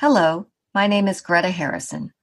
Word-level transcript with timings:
Hello, 0.00 0.46
my 0.74 0.86
name 0.86 1.06
is 1.08 1.20
Greta 1.20 1.50
Harrison. 1.50 2.14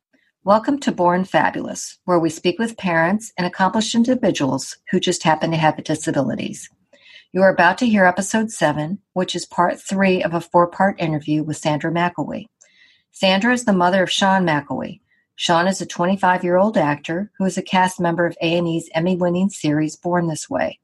Welcome 0.44 0.80
to 0.80 0.92
Born 0.92 1.26
Fabulous, 1.26 2.00
where 2.06 2.18
we 2.18 2.28
speak 2.28 2.58
with 2.58 2.76
parents 2.76 3.32
and 3.38 3.46
accomplished 3.46 3.94
individuals 3.94 4.80
who 4.90 5.00
just 5.00 5.22
happen 5.22 5.52
to 5.52 5.58
have 5.58 5.84
disabilities. 5.84 6.72
You 7.34 7.44
are 7.44 7.54
about 7.54 7.78
to 7.78 7.86
hear 7.86 8.06
episode 8.06 8.50
7, 8.50 8.98
which 9.14 9.36
is 9.36 9.46
part 9.46 9.80
3 9.80 10.24
of 10.24 10.34
a 10.34 10.42
four 10.42 10.66
part 10.66 11.00
interview 11.00 11.44
with 11.44 11.58
Sandra 11.58 11.92
McElwee. 11.92 12.48
Sandra 13.12 13.54
is 13.54 13.66
the 13.66 13.74
mother 13.74 14.02
of 14.02 14.12
Sean 14.12 14.44
McElwee. 14.44 15.02
Sean 15.36 15.68
is 15.68 15.80
a 15.80 15.86
25 15.86 16.44
year 16.44 16.58
old 16.58 16.78
actor 16.78 17.30
who 17.38 17.46
is 17.46 17.60
a 17.60 17.62
cast 17.62 18.00
member 18.00 18.26
of 18.26 18.36
A&E's 18.42 18.90
Emmy 18.96 19.16
winning 19.16 19.52
series 19.52 19.96
Born 19.96 20.30
This 20.30 20.50
Way. 20.50 20.80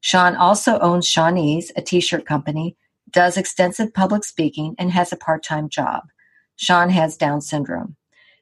Sean 0.00 0.34
also 0.34 0.80
owns 0.80 1.06
Seanese, 1.06 1.70
a 1.76 1.82
t 1.82 2.00
shirt 2.00 2.26
company, 2.26 2.76
does 3.08 3.36
extensive 3.36 3.94
public 3.94 4.24
speaking, 4.24 4.74
and 4.76 4.90
has 4.90 5.12
a 5.12 5.16
part 5.16 5.44
time 5.44 5.68
job. 5.68 6.02
Sean 6.62 6.90
has 6.90 7.16
Down 7.16 7.40
syndrome. 7.40 7.96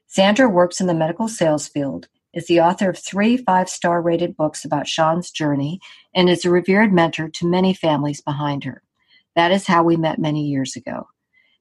Sandra 0.05 0.47
works 0.47 0.79
in 0.79 0.85
the 0.85 0.93
medical 0.93 1.27
sales 1.27 1.67
field, 1.67 2.07
is 2.35 2.45
the 2.45 2.61
author 2.61 2.91
of 2.91 2.99
three 2.99 3.35
five 3.35 3.67
star 3.67 3.99
rated 3.99 4.37
books 4.37 4.63
about 4.63 4.87
Sean's 4.87 5.31
journey, 5.31 5.79
and 6.13 6.29
is 6.29 6.45
a 6.45 6.51
revered 6.51 6.93
mentor 6.93 7.29
to 7.29 7.49
many 7.49 7.73
families 7.73 8.21
behind 8.21 8.63
her. 8.63 8.83
That 9.35 9.51
is 9.51 9.65
how 9.65 9.81
we 9.81 9.97
met 9.97 10.19
many 10.19 10.45
years 10.45 10.75
ago. 10.75 11.07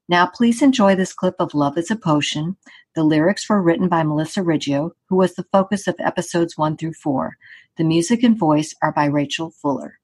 Now, 0.07 0.27
please 0.27 0.61
enjoy 0.61 0.97
this 0.97 1.15
clip 1.15 1.37
of 1.39 1.55
Love 1.55 1.79
is 1.79 1.91
a 1.91 1.97
Potion. 1.97 2.59
The 2.95 3.05
lyrics 3.05 3.49
were 3.49 3.63
written 3.63 3.89
by 3.89 4.03
Melissa 4.03 4.43
Riggio, 4.43 4.91
who 5.09 5.17
was 5.17 5.37
the 5.37 5.47
focus 5.51 5.87
of 5.87 5.95
episodes 5.99 6.59
one 6.59 6.77
through 6.77 6.93
four. 6.93 7.39
The 7.79 7.85
music 7.85 8.23
and 8.23 8.39
voice 8.39 8.75
are 8.83 8.93
by 8.93 9.07
Rachel 9.07 9.51
Fuller. 9.51 10.00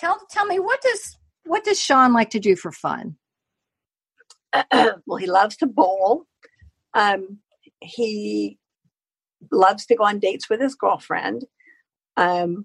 Tell 0.00 0.18
tell 0.30 0.46
me 0.46 0.58
what 0.58 0.80
does 0.80 1.18
what 1.44 1.62
does 1.62 1.78
Sean 1.78 2.14
like 2.14 2.30
to 2.30 2.40
do 2.40 2.56
for 2.56 2.72
fun? 2.72 3.16
well, 4.72 5.18
he 5.18 5.26
loves 5.26 5.58
to 5.58 5.66
bowl. 5.66 6.24
Um, 6.94 7.40
he 7.82 8.58
loves 9.52 9.84
to 9.86 9.96
go 9.96 10.04
on 10.04 10.18
dates 10.18 10.48
with 10.48 10.60
his 10.60 10.74
girlfriend. 10.74 11.44
Um, 12.16 12.64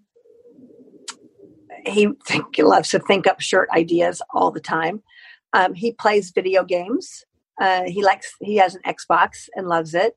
he, 1.85 2.09
think, 2.25 2.57
loves 2.57 2.89
to 2.89 2.99
think 2.99 3.27
up 3.27 3.39
shirt 3.41 3.69
ideas 3.75 4.21
all 4.33 4.51
the 4.51 4.59
time. 4.59 5.03
Um, 5.53 5.73
he 5.73 5.91
plays 5.91 6.31
video 6.33 6.63
games. 6.63 7.23
Uh, 7.59 7.83
he 7.83 8.01
likes. 8.01 8.33
He 8.41 8.55
has 8.57 8.75
an 8.75 8.81
Xbox 8.85 9.47
and 9.55 9.67
loves 9.67 9.93
it. 9.93 10.13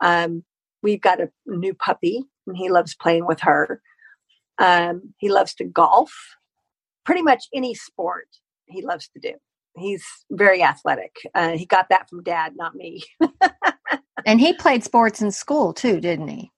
Um, 0.00 0.44
we've 0.82 1.00
got 1.00 1.20
a 1.20 1.30
new 1.46 1.74
puppy, 1.74 2.24
and 2.46 2.56
he 2.56 2.70
loves 2.70 2.94
playing 2.94 3.26
with 3.26 3.40
her. 3.40 3.80
Um, 4.58 5.14
he 5.18 5.30
loves 5.30 5.54
to 5.54 5.64
golf. 5.64 6.12
Pretty 7.06 7.22
much 7.22 7.44
any 7.54 7.74
sport 7.74 8.28
he 8.66 8.82
loves 8.82 9.08
to 9.14 9.20
do. 9.20 9.32
He's 9.76 10.04
very 10.30 10.62
athletic. 10.62 11.14
Uh, 11.34 11.50
he 11.50 11.66
got 11.66 11.88
that 11.90 12.08
from 12.08 12.22
dad, 12.22 12.54
not 12.56 12.74
me. 12.74 13.02
and 14.26 14.40
he 14.40 14.52
played 14.52 14.82
sports 14.84 15.22
in 15.22 15.30
school 15.30 15.72
too, 15.72 16.00
didn't 16.00 16.28
he? 16.28 16.50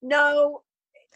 No. 0.00 0.62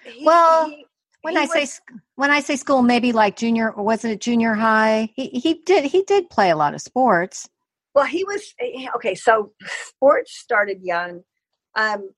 He, 0.05 0.25
well, 0.25 0.69
he, 0.69 0.84
when 1.22 1.34
he 1.34 1.41
I 1.41 1.43
was, 1.43 1.53
say 1.53 1.83
when 2.17 2.31
I 2.31 2.41
say 2.41 2.56
school, 2.56 2.83
maybe 2.83 3.12
like 3.12 3.37
junior 3.37 3.71
or 3.71 3.84
was 3.84 4.05
it 4.05 4.21
junior 4.21 4.55
high? 4.55 5.11
He 5.15 5.28
he 5.28 5.62
did 5.65 5.84
he 5.84 6.03
did 6.03 6.31
play 6.31 6.51
a 6.51 6.56
lot 6.56 6.75
of 6.75 6.83
sports. 6.83 7.49
Well, 7.95 8.06
he 8.06 8.25
was 8.25 8.55
okay. 8.97 9.15
So 9.15 9.53
sports 9.87 10.37
started 10.37 10.78
young. 10.83 11.22
Um, 11.77 12.11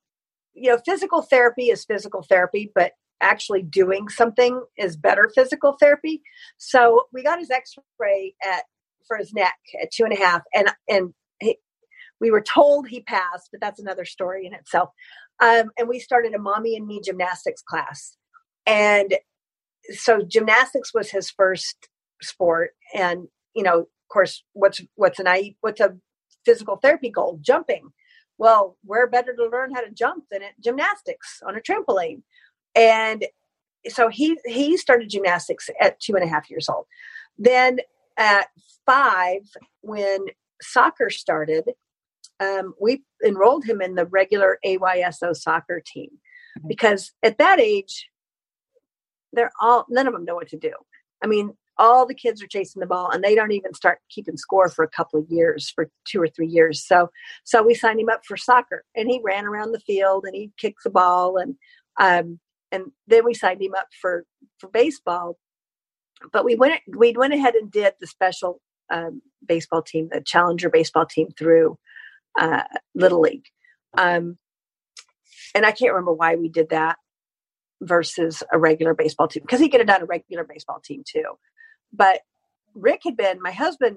you 0.55 0.71
know, 0.71 0.79
physical 0.85 1.23
therapy 1.23 1.65
is 1.65 1.85
physical 1.85 2.23
therapy, 2.23 2.71
but 2.75 2.93
actually 3.21 3.63
doing 3.63 4.09
something 4.09 4.63
is 4.77 4.97
better 4.97 5.31
physical 5.35 5.77
therapy. 5.81 6.23
So 6.59 7.07
we 7.13 7.23
got 7.23 7.39
his 7.39 7.51
X-ray 7.51 8.35
at 8.43 8.65
for 9.07 9.17
his 9.17 9.33
neck 9.33 9.57
at 9.83 9.91
two 9.93 10.05
and 10.05 10.13
a 10.13 10.17
half, 10.17 10.43
and 10.55 10.73
and 10.89 11.15
he, 11.41 11.59
we 12.21 12.31
were 12.31 12.41
told 12.41 12.89
he 12.89 13.01
passed, 13.03 13.49
but 13.53 13.61
that's 13.61 13.81
another 13.81 14.05
story 14.05 14.47
in 14.47 14.55
itself. 14.55 14.91
Um, 15.43 15.71
and 15.79 15.89
we 15.89 15.99
started 15.99 16.35
a 16.35 16.39
mommy 16.39 16.77
and 16.77 16.87
me 16.87 17.01
gymnastics 17.05 17.63
class, 17.63 18.17
and 18.67 19.15
so 19.91 20.23
gymnastics 20.23 20.95
was 20.95 21.11
his 21.11 21.31
first 21.31 21.89
sport, 22.23 22.71
and 22.95 23.29
you 23.55 23.63
know, 23.63 23.81
of 23.81 24.09
course, 24.13 24.43
what's 24.53 24.81
what's 24.95 25.19
an 25.19 25.29
I 25.29 25.55
what's 25.61 25.81
a 25.81 25.97
physical 26.45 26.77
therapy 26.77 27.11
goal? 27.11 27.39
Jumping. 27.43 27.91
Well, 28.37 28.77
where 28.85 29.09
better 29.09 29.35
to 29.35 29.47
learn 29.47 29.73
how 29.75 29.83
to 29.83 29.91
jump 29.91 30.25
than 30.31 30.43
at 30.43 30.61
gymnastics 30.61 31.41
on 31.47 31.57
a 31.57 31.61
trampoline? 31.61 32.23
And 32.75 33.25
so 33.89 34.09
he 34.09 34.39
he 34.47 34.77
started 34.77 35.11
gymnastics 35.11 35.69
at 35.81 36.01
two 36.01 36.15
and 36.15 36.25
a 36.25 36.29
half 36.29 36.51
years 36.51 36.69
old. 36.69 36.87
Then 37.39 37.81
at 38.17 38.49
five, 38.87 39.43
when 39.83 40.27
soccer 40.63 41.11
started, 41.11 41.65
um, 42.41 42.75
we 42.81 43.03
enrolled 43.25 43.65
him 43.65 43.81
in 43.81 43.95
the 43.95 44.07
regular 44.07 44.59
AYSO 44.65 45.37
soccer 45.37 45.83
team 45.85 46.11
mm-hmm. 46.59 46.69
because 46.69 47.13
at 47.23 47.39
that 47.39 47.61
age, 47.61 48.09
they're 49.33 49.53
all 49.61 49.87
none 49.89 50.07
of 50.07 50.13
them 50.13 50.25
know 50.25 50.37
what 50.37 50.49
to 50.49 50.59
do. 50.59 50.73
I 51.23 51.27
mean, 51.27 51.55
all 51.77 52.07
the 52.07 52.15
kids 52.15 52.43
are 52.43 52.47
chasing 52.47 52.81
the 52.81 52.87
ball 52.87 53.11
and 53.11 53.23
they 53.23 53.35
don't 53.35 53.53
even 53.53 53.75
start 53.75 53.99
keeping 54.09 54.37
score 54.37 54.69
for 54.69 54.85
a 54.85 54.91
couple 54.91 55.19
of 55.19 55.27
years 55.29 55.71
for 55.71 55.91
two 56.05 56.21
or 56.21 56.29
three 56.29 56.47
years 56.47 56.85
so 56.87 57.11
so 57.43 57.63
we 57.63 57.75
signed 57.75 57.99
him 57.99 58.09
up 58.09 58.25
for 58.25 58.37
soccer 58.37 58.85
and 58.95 59.11
he 59.11 59.21
ran 59.25 59.45
around 59.45 59.73
the 59.73 59.81
field 59.81 60.25
and 60.25 60.35
he 60.35 60.51
kicked 60.57 60.85
the 60.85 60.91
ball 60.91 61.37
and 61.37 61.57
um, 61.99 62.39
and 62.75 62.93
then 63.07 63.25
we 63.25 63.35
signed 63.35 63.63
him 63.63 63.75
up 63.77 63.89
for 64.01 64.25
for 64.59 64.69
baseball. 64.69 65.39
But 66.33 66.45
we 66.45 66.57
went 66.57 66.81
we 66.97 67.13
went 67.13 67.35
ahead 67.35 67.55
and 67.55 67.71
did 67.71 67.95
the 68.01 68.07
special 68.07 68.61
um, 68.93 69.23
baseball 69.47 69.83
team, 69.83 70.09
the 70.13 70.23
Challenger 70.25 70.71
baseball 70.71 71.07
team 71.07 71.29
through 71.39 71.79
uh, 72.39 72.65
Little 72.95 73.21
League, 73.21 73.47
um, 73.97 74.39
and 75.55 75.65
I 75.65 75.73
can't 75.73 75.93
remember 75.93 76.13
why 76.13 76.37
we 76.37 76.49
did 76.49 76.71
that 76.71 76.97
versus 77.83 78.43
a 78.53 78.59
regular 78.59 78.95
baseball 78.95 79.29
team 79.29 79.43
because 79.43 79.61
he 79.61 79.69
could 79.69 79.81
have 79.81 79.89
done 79.89 80.03
a 80.03 80.07
regular 80.07 80.45
baseball 80.45 80.81
team 80.85 81.03
too. 81.07 81.35
But 81.93 82.21
Rick 82.75 83.03
had 83.05 83.17
been 83.17 83.41
my 83.43 83.53
husband 83.53 83.97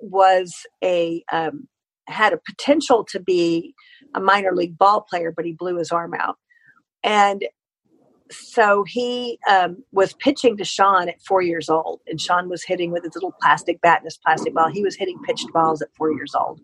was 0.00 0.66
a 0.82 1.24
um, 1.32 1.68
had 2.06 2.32
a 2.32 2.40
potential 2.44 3.04
to 3.10 3.20
be 3.20 3.74
a 4.14 4.20
minor 4.20 4.54
league 4.54 4.78
ball 4.78 5.02
player, 5.02 5.32
but 5.34 5.44
he 5.44 5.52
blew 5.52 5.76
his 5.76 5.90
arm 5.90 6.14
out. 6.14 6.36
And 7.04 7.44
so 8.32 8.84
he 8.86 9.38
um, 9.48 9.84
was 9.92 10.14
pitching 10.14 10.56
to 10.56 10.64
Sean 10.64 11.08
at 11.08 11.22
four 11.22 11.42
years 11.42 11.68
old, 11.68 12.00
and 12.06 12.20
Sean 12.20 12.48
was 12.48 12.64
hitting 12.64 12.90
with 12.90 13.04
his 13.04 13.14
little 13.14 13.34
plastic 13.40 13.80
bat 13.80 13.98
and 13.98 14.06
his 14.06 14.18
plastic 14.18 14.54
ball. 14.54 14.68
He 14.68 14.82
was 14.82 14.96
hitting 14.96 15.18
pitched 15.22 15.52
balls 15.52 15.82
at 15.82 15.94
four 15.96 16.12
years 16.12 16.34
old. 16.34 16.60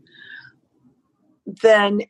Then, 1.62 2.02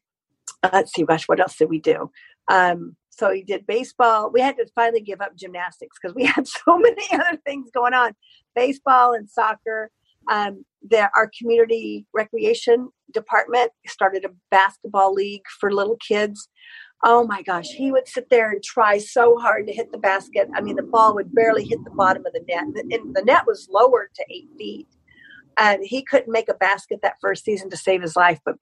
uh, 0.63 0.71
let's 0.73 0.93
see, 0.93 1.05
gosh, 1.05 1.29
what 1.29 1.41
else 1.41 1.57
did 1.57 1.69
we 1.69 1.81
do? 1.81 2.11
Um, 2.51 2.97
so 3.11 3.33
he 3.33 3.43
did 3.43 3.67
baseball. 3.67 4.31
We 4.33 4.41
had 4.41 4.57
to 4.57 4.67
finally 4.75 5.01
give 5.01 5.21
up 5.21 5.37
gymnastics 5.37 5.97
because 6.01 6.15
we 6.15 6.25
had 6.27 6.47
so 6.47 6.79
many 6.79 7.03
other 7.13 7.39
things 7.45 7.71
going 7.73 7.95
on 7.95 8.13
baseball 8.55 9.15
and 9.15 9.29
soccer. 9.29 9.91
Um, 10.31 10.65
our 10.93 11.31
community 11.39 12.07
recreation 12.15 12.91
department 13.13 13.73
started 13.87 14.25
a 14.25 14.31
basketball 14.51 15.13
league 15.13 15.43
for 15.59 15.73
little 15.73 15.97
kids 15.97 16.49
oh 17.05 17.27
my 17.27 17.43
gosh, 17.43 17.69
he 17.69 17.93
would 17.93 18.09
sit 18.09 18.29
there 18.29 18.51
and 18.51 18.63
try 18.63 18.99
so 18.99 19.39
hard 19.39 19.67
to 19.67 19.73
hit 19.73 19.93
the 19.93 19.99
basket. 19.99 20.49
I 20.55 20.61
mean, 20.61 20.77
the 20.77 20.83
ball 20.83 21.15
would 21.15 21.35
barely 21.35 21.65
hit 21.65 21.83
the 21.85 21.91
bottom 21.91 22.27
of 22.27 22.33
the 22.33 22.45
net, 22.49 22.65
and 22.65 23.15
the 23.15 23.23
net 23.25 23.47
was 23.47 23.69
lowered 23.71 24.11
to 24.15 24.25
eight 24.31 24.49
feet. 24.59 24.89
And 25.57 25.85
he 25.85 26.03
couldn't 26.03 26.33
make 26.33 26.49
a 26.49 26.55
basket 26.55 27.01
that 27.03 27.17
first 27.21 27.45
season 27.45 27.71
to 27.71 27.77
save 27.77 28.03
his 28.03 28.17
life, 28.17 28.39
but 28.45 28.57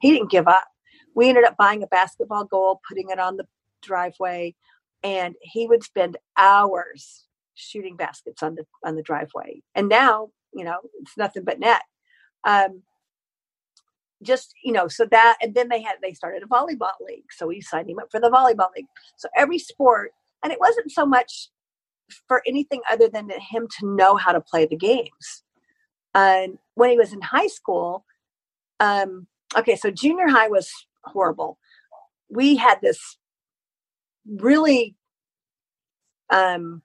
he 0.00 0.12
didn't 0.12 0.30
give 0.30 0.48
up. 0.48 0.66
We 1.14 1.28
ended 1.28 1.44
up 1.44 1.56
buying 1.58 1.82
a 1.82 1.86
basketball 1.86 2.44
goal, 2.44 2.80
putting 2.88 3.10
it 3.10 3.18
on 3.18 3.36
the 3.36 3.46
driveway, 3.82 4.54
and 5.02 5.34
he 5.42 5.66
would 5.66 5.82
spend 5.82 6.16
hours 6.38 7.26
shooting 7.54 7.96
baskets 7.96 8.42
on 8.42 8.54
the 8.54 8.64
on 8.84 8.96
the 8.96 9.02
driveway. 9.02 9.62
And 9.74 9.88
now, 9.88 10.30
you 10.54 10.64
know, 10.64 10.78
it's 11.00 11.16
nothing 11.16 11.44
but 11.44 11.58
net. 11.58 11.82
Um, 12.44 12.82
just 14.22 14.54
you 14.64 14.72
know 14.72 14.88
so 14.88 15.04
that 15.06 15.36
and 15.42 15.54
then 15.54 15.68
they 15.68 15.82
had 15.82 15.96
they 16.02 16.12
started 16.12 16.42
a 16.42 16.46
volleyball 16.46 16.92
league 17.06 17.24
so 17.30 17.46
we 17.46 17.60
signed 17.60 17.90
him 17.90 17.98
up 17.98 18.10
for 18.10 18.20
the 18.20 18.30
volleyball 18.30 18.70
league 18.76 18.86
so 19.16 19.28
every 19.36 19.58
sport 19.58 20.12
And 20.42 20.52
it 20.52 20.60
wasn't 20.60 20.90
so 20.90 21.06
much 21.06 21.48
for 22.28 22.42
anything 22.46 22.80
other 22.90 23.08
than 23.08 23.30
him 23.30 23.68
to 23.78 23.86
know 23.86 24.16
how 24.16 24.32
to 24.32 24.40
play 24.40 24.66
the 24.66 24.76
games. 24.76 25.44
And 26.14 26.58
when 26.74 26.90
he 26.90 26.98
was 26.98 27.12
in 27.12 27.20
high 27.22 27.46
school, 27.46 28.04
um, 28.80 29.26
okay, 29.56 29.76
so 29.76 29.90
junior 29.90 30.28
high 30.28 30.48
was 30.48 30.70
horrible. 31.04 31.58
We 32.28 32.56
had 32.56 32.80
this 32.82 33.16
really 34.26 34.94
um, 36.30 36.82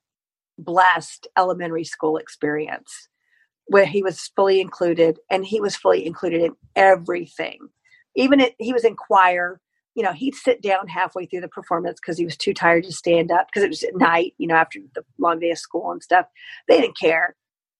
blessed 0.57 1.27
elementary 1.37 1.83
school 1.83 2.17
experience 2.17 3.09
where 3.67 3.85
he 3.85 4.01
was 4.01 4.31
fully 4.35 4.61
included 4.61 5.19
and 5.29 5.45
he 5.45 5.59
was 5.59 5.75
fully 5.75 6.05
included 6.05 6.41
in 6.41 6.55
everything. 6.75 7.59
Even 8.15 8.39
it, 8.39 8.55
he 8.59 8.73
was 8.73 8.83
in 8.83 8.95
choir, 8.95 9.59
you 9.95 10.03
know, 10.03 10.13
he'd 10.13 10.35
sit 10.35 10.61
down 10.61 10.87
halfway 10.87 11.25
through 11.25 11.41
the 11.41 11.47
performance 11.47 11.99
because 11.99 12.17
he 12.17 12.25
was 12.25 12.37
too 12.37 12.53
tired 12.53 12.83
to 12.85 12.91
stand 12.91 13.31
up 13.31 13.47
because 13.47 13.63
it 13.63 13.69
was 13.69 13.83
at 13.83 13.95
night, 13.95 14.33
you 14.37 14.47
know, 14.47 14.55
after 14.55 14.79
the 14.95 15.03
long 15.19 15.39
day 15.39 15.51
of 15.51 15.57
school 15.57 15.91
and 15.91 16.03
stuff. 16.03 16.27
They 16.67 16.79
didn't 16.79 16.97
care. 16.99 17.35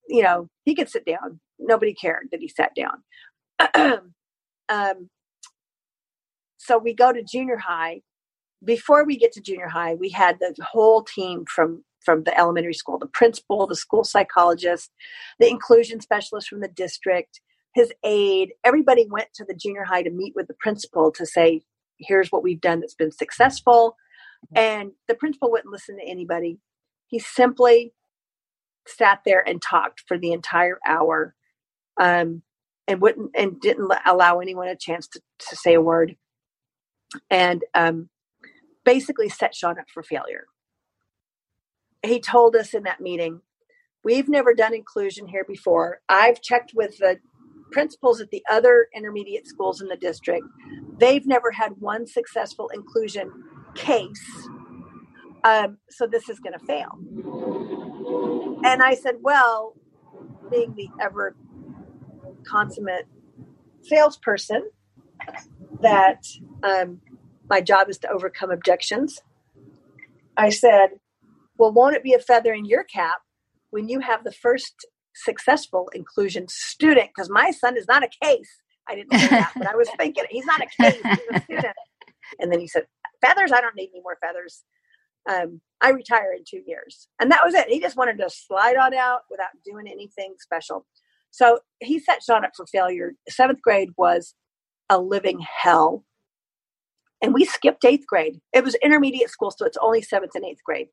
You 0.10 0.24
know, 0.24 0.50
he 0.66 0.76
could 0.76 0.90
sit 0.90 1.06
down. 1.06 1.40
Nobody 1.60 1.94
cared 1.94 2.30
that 2.32 2.42
he 2.42 2.48
sat 2.48 2.72
down. 2.76 3.04
um, 4.70 5.10
so 6.58 6.78
we 6.78 6.94
go 6.94 7.14
to 7.14 7.24
junior 7.24 7.58
high. 7.58 8.02
Before 8.64 9.06
we 9.06 9.18
get 9.18 9.32
to 9.34 9.42
junior 9.42 9.68
high, 9.68 9.96
we 9.96 10.10
had 10.10 10.40
the 10.40 10.54
whole 10.64 11.04
team 11.04 11.46
from 11.46 11.84
from 12.08 12.24
the 12.24 12.40
elementary 12.40 12.74
school, 12.74 12.98
the 12.98 13.06
principal, 13.06 13.68
the 13.68 13.76
school 13.76 14.06
psychologist, 14.06 14.90
the 15.40 15.50
inclusion 15.50 16.00
specialist 16.00 16.48
from 16.48 16.62
the 16.62 16.70
district, 16.70 17.42
his 17.74 17.92
aide. 18.02 18.54
Everybody 18.64 19.06
went 19.12 19.28
to 19.34 19.44
the 19.44 19.54
junior 19.54 19.84
high 19.84 20.04
to 20.04 20.10
meet 20.10 20.32
with 20.34 20.48
the 20.48 20.54
principal 20.58 21.12
to 21.12 21.26
say, 21.26 21.64
here's 22.00 22.32
what 22.32 22.44
we've 22.44 22.62
done 22.62 22.80
that's 22.80 22.96
been 22.96 23.12
successful. 23.12 23.98
Mm-hmm. 24.46 24.58
And 24.58 24.92
the 25.10 25.16
principal 25.16 25.52
wouldn't 25.52 25.74
listen 25.74 25.98
to 25.98 26.08
anybody. 26.08 26.60
He 27.08 27.20
simply 27.20 27.92
sat 28.88 29.20
there 29.26 29.44
and 29.46 29.62
talked 29.62 30.04
for 30.08 30.18
the 30.18 30.32
entire 30.32 30.80
hour 30.88 31.36
um, 32.00 32.42
and 32.88 33.02
wouldn't 33.02 33.32
and 33.36 33.60
didn't 33.60 33.92
allow 34.06 34.40
anyone 34.40 34.70
a 34.70 34.78
chance 34.78 35.10
to, 35.10 35.22
to 35.50 35.58
say 35.58 35.74
a 35.74 35.82
word 35.82 36.16
and 37.30 37.66
um, 37.74 38.08
basically 38.86 39.28
set 39.28 39.54
sean 39.54 39.78
up 39.78 39.88
for 39.94 40.04
failure 40.04 40.46
he 42.04 42.20
told 42.20 42.56
us 42.56 42.74
in 42.74 42.84
that 42.84 43.02
meeting 43.02 43.42
we've 44.04 44.30
never 44.30 44.54
done 44.54 44.74
inclusion 44.74 45.28
here 45.28 45.44
before. 45.46 46.00
I've 46.08 46.42
checked 46.42 46.72
with 46.74 46.98
the 46.98 47.20
principals 47.72 48.22
at 48.22 48.30
the 48.30 48.44
other 48.50 48.88
intermediate 48.96 49.48
schools 49.48 49.82
in 49.82 49.90
the 49.90 49.98
district. 49.98 50.46
They've 50.98 51.26
never 51.26 51.52
had 51.52 51.74
one 51.80 52.08
successful 52.08 52.70
inclusion 52.74 53.32
case 53.76 54.48
um, 55.44 55.78
so 55.90 56.08
this 56.08 56.30
is 56.30 56.40
going 56.40 56.58
to 56.58 56.66
fail. 56.66 56.90
And 58.64 58.82
i 58.82 58.96
said 58.96 59.16
well 59.22 59.76
being 60.50 60.74
the 60.76 60.90
ever 61.02 61.36
consummate 62.46 63.08
salesperson 63.82 64.70
that 65.82 66.26
um, 66.64 67.02
my 67.50 67.62
job 67.62 67.90
is 67.90 67.98
to 68.00 68.10
overcome 68.10 68.50
objections 68.50 69.22
i 70.38 70.50
said 70.50 70.88
well, 71.58 71.72
won't 71.72 71.96
it 71.96 72.04
be 72.04 72.14
a 72.14 72.20
feather 72.20 72.54
in 72.54 72.66
your 72.66 72.84
cap 72.84 73.20
when 73.72 73.90
you 73.90 74.00
have 74.00 74.24
the 74.24 74.32
first 74.32 74.86
successful 75.16 75.90
inclusion 75.94 76.48
student? 76.48 77.10
Because 77.16 77.30
my 77.30 77.52
son 77.52 77.78
is 77.78 77.88
not 77.88 78.04
a 78.04 78.10
case. 78.24 78.50
I 78.90 78.96
didn't 78.96 79.20
say 79.20 79.28
that, 79.28 79.52
but 79.56 79.68
I 79.68 79.76
was 79.76 79.90
thinking 79.98 80.24
he's 80.30 80.46
not 80.46 80.62
a 80.62 80.68
case, 80.82 81.02
he's 81.04 81.38
a 81.38 81.42
student. 81.42 81.76
And 82.40 82.52
then 82.52 82.60
he 82.60 82.68
said, 82.68 82.84
Feathers, 83.26 83.52
I 83.52 83.62
don't 83.62 83.76
need 83.76 83.90
any 83.94 84.02
more 84.02 84.18
feathers. 84.22 84.64
Um, 85.30 85.62
I 85.82 85.90
retire 85.90 86.34
in 86.34 86.44
two 86.48 86.62
years. 86.66 87.08
And 87.20 87.32
that 87.32 87.42
was 87.44 87.54
it. 87.54 87.68
He 87.68 87.80
just 87.80 87.98
wanted 87.98 88.18
to 88.20 88.30
slide 88.30 88.78
on 88.78 88.94
out 88.94 89.22
without 89.30 89.50
doing 89.66 89.88
anything 89.88 90.36
special. 90.40 90.86
So 91.32 91.60
he 91.80 92.00
set 92.00 92.24
Sean 92.24 92.46
up 92.46 92.52
for 92.56 92.66
failure. 92.66 93.14
Seventh 93.30 93.62
grade 93.62 93.90
was 93.98 94.36
a 94.90 95.00
living 95.00 95.40
hell. 95.40 96.04
And 97.22 97.34
we 97.34 97.46
skipped 97.46 97.84
eighth 97.84 98.06
grade. 98.06 98.40
It 98.54 98.64
was 98.64 98.76
intermediate 98.76 99.30
school, 99.30 99.52
so 99.52 99.66
it's 99.66 99.78
only 99.82 100.02
seventh 100.02 100.36
and 100.36 100.46
eighth 100.46 100.64
grade. 100.64 100.88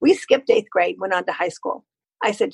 We 0.00 0.14
skipped 0.14 0.50
eighth 0.50 0.70
grade, 0.70 0.96
went 0.98 1.14
on 1.14 1.24
to 1.26 1.32
high 1.32 1.48
school. 1.48 1.84
I 2.22 2.32
said, 2.32 2.52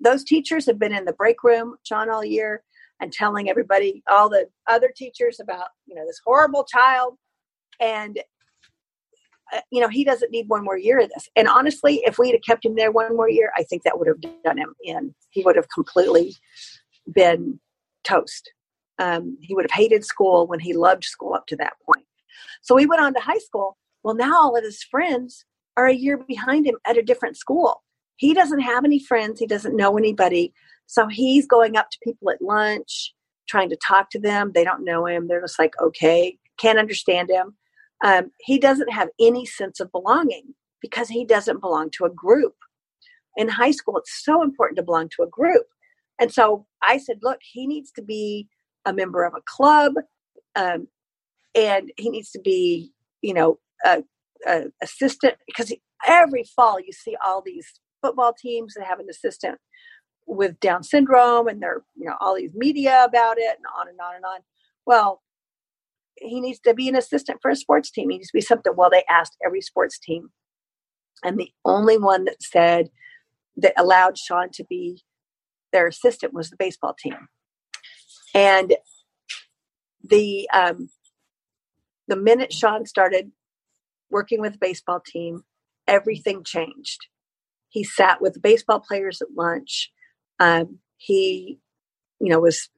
those 0.00 0.24
teachers 0.24 0.66
have 0.66 0.78
been 0.78 0.94
in 0.94 1.04
the 1.04 1.12
break 1.12 1.42
room, 1.42 1.76
Sean, 1.84 2.10
all 2.10 2.24
year 2.24 2.62
and 3.00 3.12
telling 3.12 3.48
everybody, 3.48 4.02
all 4.10 4.28
the 4.28 4.46
other 4.66 4.90
teachers 4.94 5.38
about, 5.40 5.68
you 5.86 5.94
know, 5.94 6.06
this 6.06 6.20
horrible 6.24 6.64
child. 6.64 7.16
And, 7.80 8.18
uh, 9.52 9.60
you 9.70 9.80
know, 9.80 9.88
he 9.88 10.04
doesn't 10.04 10.30
need 10.30 10.48
one 10.48 10.64
more 10.64 10.78
year 10.78 11.00
of 11.00 11.10
this. 11.10 11.28
And 11.36 11.48
honestly, 11.48 12.02
if 12.04 12.18
we'd 12.18 12.32
have 12.32 12.42
kept 12.46 12.64
him 12.64 12.74
there 12.74 12.90
one 12.90 13.16
more 13.16 13.28
year, 13.28 13.52
I 13.56 13.64
think 13.64 13.82
that 13.82 13.98
would 13.98 14.08
have 14.08 14.20
done 14.42 14.58
him 14.58 14.74
in. 14.82 15.14
He 15.30 15.42
would 15.42 15.56
have 15.56 15.68
completely 15.68 16.34
been 17.14 17.60
toast. 18.04 18.50
Um, 18.98 19.36
he 19.42 19.54
would 19.54 19.64
have 19.64 19.78
hated 19.78 20.04
school 20.04 20.46
when 20.46 20.60
he 20.60 20.72
loved 20.72 21.04
school 21.04 21.34
up 21.34 21.46
to 21.48 21.56
that 21.56 21.74
point. 21.84 22.06
So 22.62 22.74
we 22.74 22.86
went 22.86 23.02
on 23.02 23.12
to 23.14 23.20
high 23.20 23.38
school. 23.38 23.76
Well, 24.02 24.14
now 24.14 24.34
all 24.34 24.56
of 24.56 24.64
his 24.64 24.82
friends 24.82 25.44
are 25.76 25.86
a 25.86 25.94
year 25.94 26.16
behind 26.16 26.66
him 26.66 26.76
at 26.86 26.98
a 26.98 27.02
different 27.02 27.36
school. 27.36 27.82
He 28.16 28.32
doesn't 28.32 28.60
have 28.60 28.84
any 28.84 28.98
friends, 28.98 29.40
he 29.40 29.46
doesn't 29.46 29.76
know 29.76 29.98
anybody. 29.98 30.52
So 30.86 31.06
he's 31.08 31.46
going 31.46 31.76
up 31.76 31.90
to 31.90 31.98
people 32.02 32.30
at 32.30 32.40
lunch, 32.40 33.12
trying 33.48 33.70
to 33.70 33.76
talk 33.76 34.10
to 34.10 34.20
them. 34.20 34.52
They 34.54 34.64
don't 34.64 34.84
know 34.84 35.06
him. 35.06 35.28
They're 35.28 35.40
just 35.40 35.58
like, 35.58 35.74
okay, 35.80 36.38
can't 36.58 36.78
understand 36.78 37.30
him. 37.30 37.56
Um, 38.04 38.30
he 38.40 38.58
doesn't 38.58 38.92
have 38.92 39.08
any 39.20 39.46
sense 39.46 39.80
of 39.80 39.90
belonging 39.90 40.54
because 40.80 41.08
he 41.08 41.24
doesn't 41.24 41.60
belong 41.60 41.90
to 41.92 42.04
a 42.04 42.10
group. 42.10 42.54
In 43.36 43.48
high 43.48 43.70
school, 43.70 43.98
it's 43.98 44.24
so 44.24 44.42
important 44.42 44.76
to 44.76 44.82
belong 44.82 45.08
to 45.16 45.22
a 45.22 45.28
group. 45.28 45.66
And 46.18 46.32
so 46.32 46.66
I 46.82 46.98
said, 46.98 47.18
look, 47.22 47.38
he 47.42 47.66
needs 47.66 47.90
to 47.92 48.02
be 48.02 48.48
a 48.84 48.92
member 48.92 49.24
of 49.24 49.34
a 49.34 49.42
club 49.44 49.94
um, 50.54 50.88
and 51.54 51.90
he 51.96 52.08
needs 52.08 52.30
to 52.30 52.40
be, 52.40 52.92
you 53.20 53.34
know, 53.34 53.58
a, 53.84 54.02
a 54.46 54.64
assistant 54.82 55.34
because 55.46 55.72
every 56.06 56.44
fall 56.54 56.78
you 56.80 56.92
see 56.92 57.16
all 57.24 57.42
these 57.44 57.80
football 58.02 58.32
teams 58.32 58.74
that 58.74 58.86
have 58.86 59.00
an 59.00 59.08
assistant 59.10 59.58
with 60.26 60.58
Down 60.60 60.82
syndrome, 60.82 61.48
and 61.48 61.62
they're 61.62 61.84
you 61.96 62.06
know 62.06 62.16
all 62.20 62.36
these 62.36 62.54
media 62.54 63.04
about 63.04 63.38
it, 63.38 63.56
and 63.56 63.66
on 63.78 63.88
and 63.88 64.00
on 64.00 64.16
and 64.16 64.24
on. 64.24 64.40
Well, 64.86 65.22
he 66.16 66.40
needs 66.40 66.60
to 66.60 66.74
be 66.74 66.88
an 66.88 66.96
assistant 66.96 67.38
for 67.42 67.50
a 67.50 67.56
sports 67.56 67.90
team. 67.90 68.10
He 68.10 68.18
needs 68.18 68.28
to 68.28 68.36
be 68.36 68.40
something. 68.40 68.72
Well, 68.76 68.90
they 68.90 69.04
asked 69.08 69.36
every 69.44 69.60
sports 69.60 69.98
team, 69.98 70.30
and 71.24 71.38
the 71.38 71.50
only 71.64 71.98
one 71.98 72.24
that 72.24 72.42
said 72.42 72.90
that 73.56 73.72
allowed 73.78 74.18
Sean 74.18 74.50
to 74.52 74.64
be 74.64 75.02
their 75.72 75.86
assistant 75.86 76.34
was 76.34 76.50
the 76.50 76.56
baseball 76.56 76.94
team. 76.98 77.28
And 78.34 78.74
the 80.02 80.48
um, 80.52 80.90
the 82.08 82.16
minute 82.16 82.52
Sean 82.52 82.86
started 82.86 83.30
working 84.10 84.40
with 84.40 84.52
the 84.52 84.58
baseball 84.58 85.00
team, 85.04 85.42
everything 85.86 86.44
changed. 86.44 87.06
He 87.68 87.84
sat 87.84 88.20
with 88.20 88.34
the 88.34 88.40
baseball 88.40 88.80
players 88.80 89.20
at 89.20 89.28
lunch. 89.36 89.90
Um, 90.38 90.78
he, 90.96 91.58
you 92.20 92.30
know, 92.30 92.40
was 92.40 92.68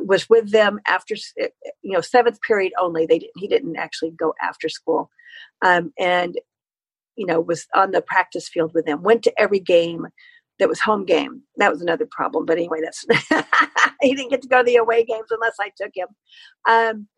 was 0.00 0.28
with 0.30 0.50
them 0.52 0.80
after 0.86 1.14
you 1.36 1.92
know 1.92 2.00
seventh 2.00 2.40
period 2.40 2.72
only. 2.80 3.06
They 3.06 3.18
didn't, 3.18 3.36
he 3.36 3.48
didn't 3.48 3.76
actually 3.76 4.12
go 4.12 4.34
after 4.42 4.68
school, 4.68 5.10
um, 5.62 5.92
and 5.98 6.36
you 7.16 7.26
know 7.26 7.40
was 7.40 7.66
on 7.74 7.90
the 7.90 8.00
practice 8.00 8.48
field 8.48 8.72
with 8.74 8.86
them. 8.86 9.02
Went 9.02 9.22
to 9.24 9.34
every 9.38 9.60
game 9.60 10.06
that 10.58 10.68
was 10.68 10.80
home 10.80 11.04
game. 11.04 11.42
That 11.56 11.70
was 11.70 11.82
another 11.82 12.06
problem. 12.10 12.46
But 12.46 12.58
anyway, 12.58 12.80
that's 12.82 13.04
he 14.00 14.14
didn't 14.14 14.30
get 14.30 14.42
to 14.42 14.48
go 14.48 14.58
to 14.58 14.64
the 14.64 14.76
away 14.76 15.04
games 15.04 15.28
unless 15.30 15.56
I 15.60 15.70
took 15.76 15.92
him. 15.94 16.08
Um, 16.68 17.08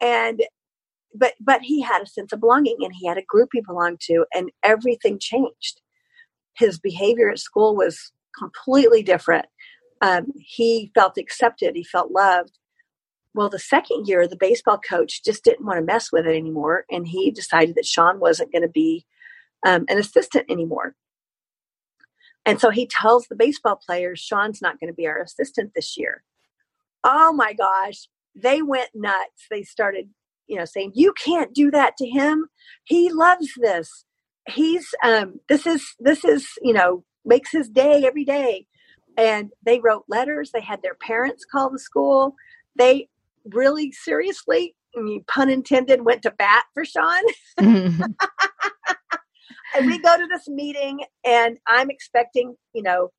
and 0.00 0.42
but 1.14 1.34
but 1.40 1.62
he 1.62 1.80
had 1.80 2.02
a 2.02 2.06
sense 2.06 2.32
of 2.32 2.40
belonging 2.40 2.78
and 2.80 2.92
he 2.94 3.06
had 3.06 3.18
a 3.18 3.24
group 3.26 3.50
he 3.52 3.60
belonged 3.60 4.00
to 4.00 4.26
and 4.34 4.50
everything 4.62 5.18
changed. 5.18 5.80
His 6.56 6.78
behavior 6.78 7.30
at 7.30 7.38
school 7.38 7.76
was 7.76 8.12
completely 8.36 9.02
different. 9.02 9.46
Um, 10.00 10.26
he 10.36 10.90
felt 10.94 11.18
accepted 11.18 11.74
he 11.74 11.84
felt 11.84 12.12
loved. 12.12 12.58
Well 13.34 13.48
the 13.48 13.58
second 13.58 14.06
year 14.06 14.26
the 14.26 14.36
baseball 14.36 14.78
coach 14.78 15.24
just 15.24 15.44
didn't 15.44 15.66
want 15.66 15.78
to 15.78 15.84
mess 15.84 16.10
with 16.12 16.26
it 16.26 16.36
anymore 16.36 16.84
and 16.90 17.06
he 17.06 17.30
decided 17.30 17.74
that 17.76 17.86
sean 17.86 18.20
wasn't 18.20 18.52
going 18.52 18.62
to 18.62 18.68
be 18.68 19.06
um, 19.66 19.84
an 19.88 19.98
assistant 19.98 20.46
anymore. 20.50 20.94
And 22.46 22.60
so 22.60 22.70
he 22.70 22.86
tells 22.86 23.26
the 23.26 23.36
baseball 23.36 23.80
players 23.84 24.20
sean's 24.20 24.62
not 24.62 24.78
going 24.80 24.90
to 24.90 24.96
be 24.96 25.06
our 25.06 25.20
assistant 25.20 25.72
this 25.74 25.96
year. 25.96 26.22
Oh 27.04 27.32
my 27.32 27.52
gosh 27.52 28.08
they 28.40 28.62
went 28.62 28.90
nuts. 28.94 29.46
They 29.50 29.62
started 29.62 30.10
you 30.48 30.56
know 30.56 30.64
saying 30.64 30.92
you 30.94 31.12
can't 31.12 31.54
do 31.54 31.70
that 31.70 31.96
to 31.98 32.06
him. 32.06 32.46
He 32.84 33.10
loves 33.12 33.50
this. 33.56 34.04
He's 34.48 34.88
um 35.04 35.40
this 35.48 35.66
is 35.66 35.94
this 36.00 36.24
is 36.24 36.46
you 36.62 36.72
know 36.72 37.04
makes 37.24 37.52
his 37.52 37.68
day 37.68 38.04
every 38.06 38.24
day. 38.24 38.66
And 39.16 39.50
they 39.64 39.80
wrote 39.80 40.04
letters. 40.08 40.52
They 40.52 40.60
had 40.60 40.80
their 40.82 40.94
parents 40.94 41.44
call 41.44 41.70
the 41.70 41.78
school. 41.78 42.36
They 42.76 43.08
really 43.44 43.90
seriously 43.90 44.76
pun 45.26 45.50
intended 45.50 46.04
went 46.04 46.22
to 46.22 46.30
bat 46.30 46.64
for 46.74 46.84
sean. 46.84 47.22
Mm-hmm. 47.58 48.02
and 49.76 49.86
we 49.86 49.98
go 49.98 50.16
to 50.16 50.26
this 50.26 50.48
meeting, 50.48 51.00
and 51.24 51.58
I'm 51.66 51.90
expecting, 51.90 52.56
you 52.72 52.82
know, 52.82 53.10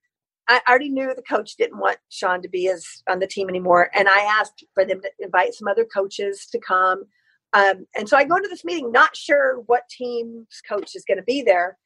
I 0.48 0.62
already 0.68 0.90
knew 0.90 1.14
the 1.14 1.22
coach 1.22 1.56
didn't 1.58 1.80
want 1.80 1.98
Sean 2.10 2.42
to 2.42 2.50
be 2.50 2.70
as 2.70 2.84
on 3.08 3.20
the 3.20 3.28
team 3.28 3.50
anymore, 3.50 3.90
and 3.94 4.08
I 4.08 4.22
asked 4.40 4.64
for 4.74 4.84
them 4.84 5.02
to 5.02 5.10
invite 5.20 5.54
some 5.54 5.68
other 5.68 5.86
coaches 5.86 6.48
to 6.52 6.60
come. 6.60 7.04
Um, 7.54 7.88
and 7.98 8.08
so 8.08 8.16
I 8.18 8.26
go 8.26 8.38
to 8.38 8.48
this 8.48 8.64
meeting, 8.64 8.92
not 8.92 9.16
sure 9.16 9.62
what 9.66 9.84
team's 9.90 10.62
coach 10.68 10.96
is 10.96 11.04
going 11.08 11.18
to 11.18 11.24
be 11.24 11.42
there, 11.42 11.78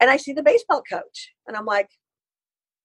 and 0.00 0.10
I 0.10 0.16
see 0.16 0.32
the 0.32 0.42
baseball 0.42 0.82
coach, 0.90 1.32
and 1.46 1.56
I'm 1.56 1.66
like, 1.66 1.90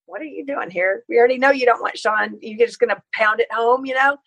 "What 0.06 0.22
are 0.22 0.26
you 0.26 0.46
doing 0.46 0.70
here? 0.70 1.04
We 1.08 1.18
already 1.18 1.38
know 1.38 1.52
you 1.52 1.66
don't 1.66 1.82
want 1.82 1.98
Sean. 1.98 2.38
You're 2.42 2.68
just 2.68 2.80
going 2.80 2.90
to 2.90 3.02
pound 3.14 3.40
it 3.40 3.52
home, 3.52 3.86
you 3.86 3.96
know." 3.96 4.18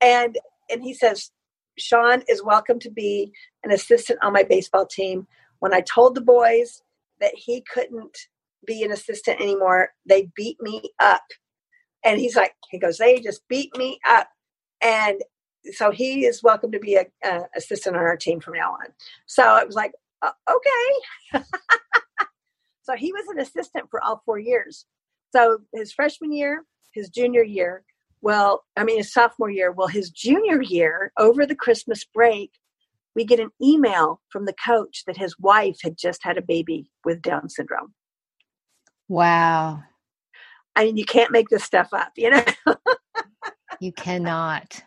And 0.00 0.38
and 0.70 0.82
he 0.82 0.94
says, 0.94 1.30
"Sean 1.78 2.22
is 2.28 2.42
welcome 2.42 2.80
to 2.80 2.90
be 2.90 3.32
an 3.62 3.70
assistant 3.72 4.18
on 4.22 4.32
my 4.32 4.42
baseball 4.42 4.86
team." 4.86 5.26
When 5.60 5.72
I 5.72 5.82
told 5.82 6.16
the 6.16 6.20
boys 6.20 6.82
that 7.20 7.34
he 7.36 7.62
couldn't 7.72 8.18
be 8.66 8.82
an 8.82 8.92
assistant 8.92 9.40
anymore, 9.40 9.90
they 10.06 10.28
beat 10.36 10.56
me 10.60 10.82
up. 11.00 11.22
And 12.04 12.18
he's 12.18 12.36
like, 12.36 12.52
he 12.70 12.78
goes, 12.78 12.98
they 12.98 13.20
just 13.20 13.46
beat 13.48 13.76
me 13.76 13.98
up. 14.08 14.28
And 14.80 15.22
so 15.72 15.90
he 15.90 16.24
is 16.24 16.42
welcome 16.42 16.72
to 16.72 16.78
be 16.78 16.96
a, 16.96 17.06
a 17.24 17.42
assistant 17.56 17.96
on 17.96 18.02
our 18.02 18.16
team 18.16 18.40
from 18.40 18.54
now 18.54 18.72
on. 18.72 18.86
So 19.26 19.56
it 19.56 19.66
was 19.66 19.76
like, 19.76 19.92
uh, 20.22 20.30
okay. 20.50 21.44
so 22.82 22.94
he 22.94 23.12
was 23.12 23.24
an 23.28 23.38
assistant 23.38 23.88
for 23.90 24.02
all 24.02 24.22
four 24.24 24.38
years. 24.38 24.86
So 25.34 25.58
his 25.72 25.92
freshman 25.92 26.32
year, 26.32 26.64
his 26.92 27.08
junior 27.08 27.42
year, 27.42 27.84
well, 28.20 28.64
I 28.76 28.84
mean, 28.84 28.98
his 28.98 29.12
sophomore 29.12 29.50
year, 29.50 29.72
well, 29.72 29.88
his 29.88 30.10
junior 30.10 30.62
year, 30.62 31.12
over 31.18 31.44
the 31.44 31.56
Christmas 31.56 32.04
break, 32.04 32.52
we 33.14 33.24
get 33.24 33.40
an 33.40 33.50
email 33.60 34.20
from 34.30 34.46
the 34.46 34.54
coach 34.64 35.04
that 35.06 35.16
his 35.16 35.38
wife 35.38 35.78
had 35.82 35.98
just 35.98 36.22
had 36.22 36.38
a 36.38 36.42
baby 36.42 36.88
with 37.04 37.20
Down 37.20 37.48
syndrome. 37.48 37.94
Wow. 39.08 39.82
I 40.74 40.84
mean, 40.84 40.96
you 40.96 41.04
can't 41.04 41.32
make 41.32 41.48
this 41.48 41.64
stuff 41.64 41.88
up, 41.92 42.12
you 42.16 42.30
know? 42.30 42.44
you 43.80 43.92
cannot. 43.92 44.82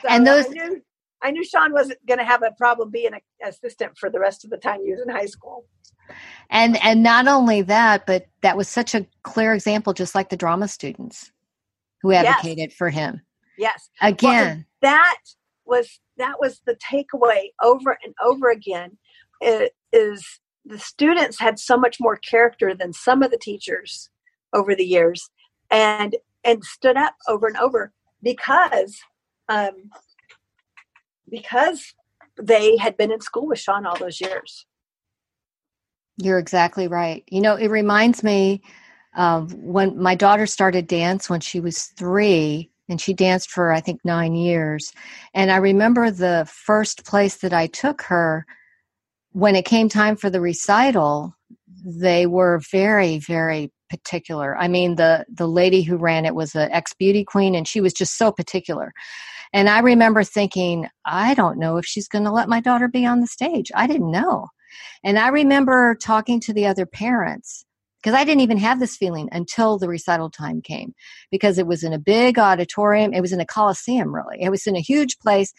So 0.00 0.08
and 0.08 0.26
those. 0.26 0.46
I 0.46 0.50
knew, 0.50 0.82
I 1.22 1.30
knew 1.30 1.44
Sean 1.44 1.72
wasn't 1.72 2.04
going 2.06 2.18
to 2.18 2.24
have 2.24 2.42
a 2.42 2.50
problem 2.52 2.90
being 2.90 3.12
an 3.12 3.20
assistant 3.46 3.96
for 3.96 4.10
the 4.10 4.18
rest 4.18 4.44
of 4.44 4.50
the 4.50 4.56
time 4.56 4.80
he 4.84 4.90
was 4.90 5.00
in 5.00 5.08
high 5.08 5.26
school. 5.26 5.66
And 6.50 6.82
and 6.82 7.02
not 7.02 7.28
only 7.28 7.62
that, 7.62 8.06
but 8.06 8.26
that 8.40 8.56
was 8.56 8.68
such 8.68 8.94
a 8.94 9.06
clear 9.22 9.54
example, 9.54 9.92
just 9.92 10.14
like 10.14 10.30
the 10.30 10.36
drama 10.36 10.68
students 10.68 11.30
who 12.02 12.12
advocated 12.12 12.70
yes. 12.70 12.74
for 12.74 12.90
him. 12.90 13.22
Yes. 13.56 13.88
Again, 14.00 14.66
well, 14.82 14.90
that 14.92 15.18
was 15.64 16.00
that 16.18 16.40
was 16.40 16.60
the 16.66 16.76
takeaway 16.76 17.50
over 17.62 17.96
and 18.04 18.14
over 18.22 18.50
again 18.50 18.98
it 19.42 19.72
is 19.92 20.40
the 20.64 20.78
students 20.78 21.40
had 21.40 21.58
so 21.58 21.76
much 21.76 21.98
more 22.00 22.16
character 22.16 22.74
than 22.74 22.92
some 22.92 23.22
of 23.22 23.30
the 23.30 23.38
teachers 23.38 24.08
over 24.52 24.74
the 24.74 24.84
years 24.84 25.28
and 25.70 26.16
and 26.44 26.64
stood 26.64 26.96
up 26.96 27.14
over 27.28 27.46
and 27.46 27.56
over 27.56 27.92
because 28.22 29.00
um 29.48 29.90
because 31.30 31.94
they 32.40 32.76
had 32.76 32.96
been 32.96 33.12
in 33.12 33.20
school 33.20 33.46
with 33.46 33.58
Sean 33.58 33.86
all 33.86 33.96
those 33.96 34.20
years. 34.20 34.66
You're 36.18 36.38
exactly 36.38 36.88
right. 36.88 37.24
You 37.28 37.40
know, 37.40 37.56
it 37.56 37.68
reminds 37.68 38.22
me 38.22 38.62
of 39.16 39.54
when 39.54 40.00
my 40.00 40.14
daughter 40.14 40.46
started 40.46 40.86
dance 40.86 41.28
when 41.28 41.40
she 41.40 41.60
was 41.60 41.84
three 41.84 42.70
and 42.88 43.00
she 43.00 43.14
danced 43.14 43.50
for 43.50 43.72
I 43.72 43.80
think 43.80 44.00
nine 44.04 44.34
years. 44.34 44.92
And 45.34 45.50
I 45.50 45.56
remember 45.56 46.10
the 46.10 46.46
first 46.50 47.04
place 47.04 47.36
that 47.38 47.52
I 47.52 47.66
took 47.66 48.02
her 48.02 48.46
when 49.32 49.56
it 49.56 49.64
came 49.64 49.88
time 49.88 50.16
for 50.16 50.30
the 50.30 50.40
recital, 50.40 51.34
they 51.84 52.26
were 52.26 52.60
very, 52.70 53.18
very 53.18 53.72
particular. 53.92 54.56
I 54.56 54.68
mean, 54.68 54.96
the 54.96 55.26
the 55.28 55.46
lady 55.46 55.82
who 55.82 55.96
ran 55.96 56.24
it 56.24 56.34
was 56.34 56.54
an 56.54 56.70
ex 56.72 56.94
beauty 56.94 57.24
queen, 57.24 57.54
and 57.54 57.68
she 57.68 57.82
was 57.82 57.92
just 57.92 58.16
so 58.16 58.32
particular. 58.32 58.92
And 59.52 59.68
I 59.68 59.80
remember 59.80 60.24
thinking, 60.24 60.88
I 61.04 61.34
don't 61.34 61.58
know 61.58 61.76
if 61.76 61.84
she's 61.84 62.08
going 62.08 62.24
to 62.24 62.32
let 62.32 62.48
my 62.48 62.60
daughter 62.60 62.88
be 62.88 63.04
on 63.04 63.20
the 63.20 63.26
stage. 63.26 63.70
I 63.74 63.86
didn't 63.86 64.10
know. 64.10 64.48
And 65.04 65.18
I 65.18 65.28
remember 65.28 65.94
talking 65.94 66.40
to 66.40 66.54
the 66.54 66.66
other 66.66 66.86
parents 66.86 67.66
because 68.02 68.16
I 68.16 68.24
didn't 68.24 68.40
even 68.40 68.56
have 68.56 68.80
this 68.80 68.96
feeling 68.96 69.28
until 69.30 69.78
the 69.78 69.88
recital 69.88 70.30
time 70.30 70.62
came 70.62 70.94
because 71.30 71.58
it 71.58 71.66
was 71.66 71.84
in 71.84 71.92
a 71.92 71.98
big 71.98 72.38
auditorium. 72.38 73.12
It 73.12 73.20
was 73.20 73.32
in 73.32 73.40
a 73.40 73.46
coliseum, 73.46 74.14
really. 74.14 74.38
It 74.40 74.48
was 74.48 74.66
in 74.66 74.74
a 74.74 74.80
huge 74.80 75.18
place. 75.18 75.52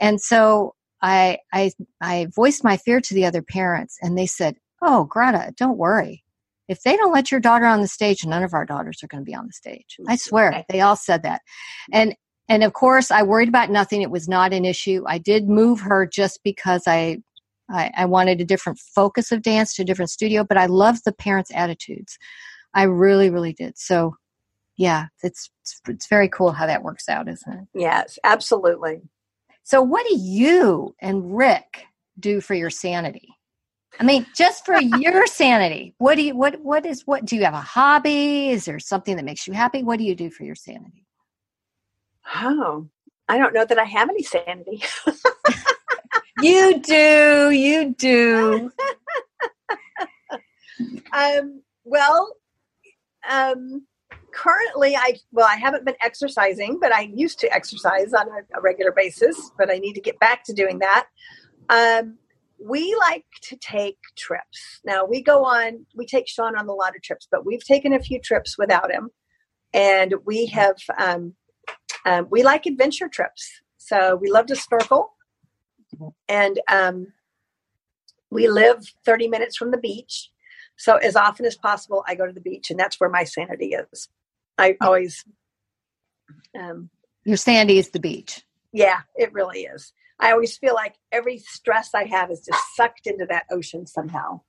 And 0.00 0.20
so 0.20 0.74
I, 1.00 1.38
I, 1.52 1.70
I 2.00 2.26
voiced 2.34 2.64
my 2.64 2.76
fear 2.76 3.00
to 3.00 3.14
the 3.14 3.24
other 3.24 3.42
parents 3.42 3.98
and 4.02 4.18
they 4.18 4.26
said, 4.26 4.56
Oh, 4.82 5.04
Greta, 5.04 5.52
don't 5.56 5.78
worry. 5.78 6.24
If 6.68 6.82
they 6.82 6.96
don't 6.96 7.12
let 7.12 7.30
your 7.30 7.40
daughter 7.40 7.64
on 7.64 7.80
the 7.80 7.88
stage, 7.88 8.24
none 8.24 8.42
of 8.42 8.54
our 8.54 8.64
daughters 8.64 9.02
are 9.02 9.08
going 9.08 9.22
to 9.22 9.28
be 9.28 9.34
on 9.34 9.46
the 9.46 9.52
stage. 9.52 9.96
I 10.00 10.12
mm-hmm. 10.12 10.16
swear. 10.16 10.64
They 10.68 10.80
all 10.80 10.96
said 10.96 11.22
that. 11.22 11.42
And, 11.92 12.14
and 12.48 12.62
of 12.62 12.72
course, 12.72 13.10
I 13.10 13.22
worried 13.22 13.48
about 13.48 13.70
nothing. 13.70 14.02
It 14.02 14.10
was 14.10 14.28
not 14.28 14.52
an 14.52 14.64
issue. 14.64 15.04
I 15.06 15.18
did 15.18 15.48
move 15.48 15.80
her 15.80 16.06
just 16.06 16.40
because 16.44 16.82
I 16.86 17.18
I, 17.70 17.90
I 17.96 18.04
wanted 18.06 18.40
a 18.40 18.44
different 18.44 18.78
focus 18.78 19.30
of 19.32 19.42
dance 19.42 19.74
to 19.74 19.82
a 19.82 19.84
different 19.84 20.10
studio, 20.10 20.44
but 20.44 20.56
I 20.56 20.66
love 20.66 21.02
the 21.04 21.12
parents' 21.12 21.50
attitudes. 21.54 22.18
I 22.74 22.84
really, 22.84 23.30
really 23.30 23.52
did. 23.52 23.78
So, 23.78 24.16
yeah, 24.76 25.06
it's, 25.22 25.50
it's 25.62 25.80
it's 25.88 26.08
very 26.08 26.28
cool 26.28 26.52
how 26.52 26.66
that 26.66 26.82
works 26.82 27.08
out, 27.08 27.28
isn't 27.28 27.52
it? 27.52 27.64
Yes, 27.74 28.18
absolutely. 28.24 29.02
So, 29.64 29.82
what 29.82 30.06
do 30.08 30.16
you 30.16 30.94
and 31.00 31.36
Rick 31.36 31.84
do 32.18 32.40
for 32.40 32.54
your 32.54 32.70
sanity? 32.70 33.28
I 34.00 34.04
mean, 34.04 34.26
just 34.34 34.64
for 34.64 34.80
your 34.80 35.26
sanity, 35.26 35.94
what 35.98 36.14
do 36.14 36.22
you 36.22 36.36
what 36.36 36.60
what 36.60 36.86
is 36.86 37.02
what 37.06 37.24
do 37.24 37.34
you 37.34 37.44
have 37.44 37.54
a 37.54 37.60
hobby? 37.60 38.50
Is 38.50 38.64
there 38.64 38.78
something 38.78 39.16
that 39.16 39.24
makes 39.24 39.46
you 39.46 39.52
happy? 39.52 39.82
What 39.82 39.98
do 39.98 40.04
you 40.04 40.14
do 40.14 40.30
for 40.30 40.44
your 40.44 40.54
sanity? 40.54 41.04
Oh, 42.36 42.88
I 43.28 43.38
don't 43.38 43.54
know 43.54 43.64
that 43.64 43.78
I 43.78 43.84
have 43.84 44.08
any 44.08 44.22
sanity. 44.22 44.82
you 46.42 46.78
do. 46.80 47.50
You 47.50 47.94
do. 47.98 48.70
um, 51.12 51.62
well, 51.84 52.32
um, 53.28 53.84
currently, 54.32 54.94
I 54.94 55.16
well, 55.32 55.46
I 55.48 55.56
haven't 55.56 55.84
been 55.84 55.96
exercising, 56.02 56.78
but 56.80 56.92
I 56.92 57.10
used 57.12 57.40
to 57.40 57.52
exercise 57.52 58.12
on 58.12 58.28
a, 58.28 58.58
a 58.58 58.60
regular 58.60 58.92
basis. 58.92 59.50
But 59.58 59.70
I 59.72 59.78
need 59.78 59.94
to 59.94 60.00
get 60.00 60.20
back 60.20 60.44
to 60.44 60.52
doing 60.52 60.78
that. 60.78 61.06
Um, 61.68 62.18
we 62.62 62.96
like 63.00 63.24
to 63.42 63.56
take 63.56 63.98
trips. 64.16 64.80
Now 64.84 65.04
we 65.04 65.22
go 65.22 65.44
on. 65.44 65.86
We 65.94 66.06
take 66.06 66.28
Sean 66.28 66.56
on 66.56 66.68
a 66.68 66.74
lot 66.74 66.96
of 66.96 67.02
trips, 67.02 67.28
but 67.30 67.46
we've 67.46 67.64
taken 67.64 67.92
a 67.92 68.00
few 68.00 68.20
trips 68.20 68.56
without 68.58 68.90
him, 68.90 69.10
and 69.72 70.14
we 70.24 70.46
have. 70.46 70.76
Um, 70.98 71.34
um, 72.06 72.28
we 72.30 72.42
like 72.42 72.64
adventure 72.64 73.08
trips, 73.08 73.60
so 73.76 74.16
we 74.16 74.30
love 74.30 74.46
to 74.46 74.56
snorkel 74.56 75.12
and 76.28 76.60
um, 76.70 77.08
we 78.30 78.48
live 78.48 78.84
30 79.04 79.28
minutes 79.28 79.56
from 79.56 79.70
the 79.70 79.78
beach. 79.78 80.30
So 80.76 80.96
as 80.96 81.16
often 81.16 81.44
as 81.44 81.56
possible, 81.56 82.04
I 82.06 82.14
go 82.14 82.26
to 82.26 82.32
the 82.32 82.40
beach, 82.40 82.70
and 82.70 82.78
that's 82.78 83.00
where 83.00 83.10
my 83.10 83.24
sanity 83.24 83.74
is. 83.74 84.08
I 84.58 84.76
always. 84.80 85.24
Um, 86.58 86.90
Your 87.24 87.36
sanity 87.36 87.78
is 87.78 87.90
the 87.90 88.00
beach. 88.00 88.44
Yeah, 88.72 89.00
it 89.16 89.32
really 89.32 89.62
is. 89.62 89.92
I 90.20 90.32
always 90.32 90.56
feel 90.56 90.74
like 90.74 90.96
every 91.12 91.38
stress 91.38 91.90
I 91.94 92.04
have 92.04 92.30
is 92.30 92.40
just 92.40 92.62
sucked 92.74 93.06
into 93.06 93.26
that 93.26 93.44
ocean 93.50 93.86
somehow. 93.86 94.40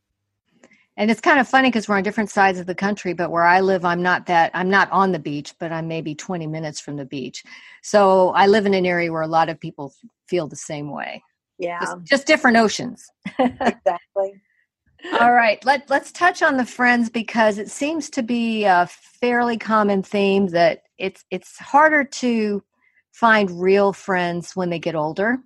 And 0.97 1.09
it's 1.09 1.21
kind 1.21 1.39
of 1.39 1.47
funny 1.47 1.69
because 1.69 1.87
we're 1.87 1.95
on 1.95 2.03
different 2.03 2.29
sides 2.29 2.59
of 2.59 2.65
the 2.65 2.75
country, 2.75 3.13
but 3.13 3.31
where 3.31 3.45
I 3.45 3.61
live, 3.61 3.85
I'm 3.85 4.01
not 4.01 4.25
that, 4.25 4.51
I'm 4.53 4.69
not 4.69 4.91
on 4.91 5.13
the 5.13 5.19
beach, 5.19 5.53
but 5.57 5.71
I'm 5.71 5.87
maybe 5.87 6.13
20 6.13 6.45
minutes 6.47 6.81
from 6.81 6.97
the 6.97 7.05
beach. 7.05 7.43
So 7.81 8.29
I 8.31 8.47
live 8.47 8.65
in 8.65 8.73
an 8.73 8.85
area 8.85 9.09
where 9.11 9.21
a 9.21 9.27
lot 9.27 9.47
of 9.47 9.59
people 9.59 9.93
feel 10.27 10.47
the 10.47 10.57
same 10.57 10.91
way. 10.91 11.23
Yeah. 11.57 11.79
Just, 11.79 11.97
just 12.03 12.27
different 12.27 12.57
oceans. 12.57 13.09
exactly. 13.39 14.41
All 15.21 15.31
right, 15.31 15.63
let 15.63 15.89
let's 15.89 16.11
touch 16.11 16.41
on 16.41 16.57
the 16.57 16.65
friends 16.65 17.09
because 17.09 17.57
it 17.57 17.69
seems 17.69 18.09
to 18.09 18.21
be 18.21 18.65
a 18.65 18.85
fairly 19.21 19.57
common 19.57 20.03
theme 20.03 20.47
that 20.47 20.83
it's 20.97 21.23
it's 21.31 21.57
harder 21.57 22.03
to 22.03 22.61
find 23.13 23.61
real 23.61 23.93
friends 23.93 24.57
when 24.57 24.69
they 24.69 24.79
get 24.79 24.95
older. 24.95 25.39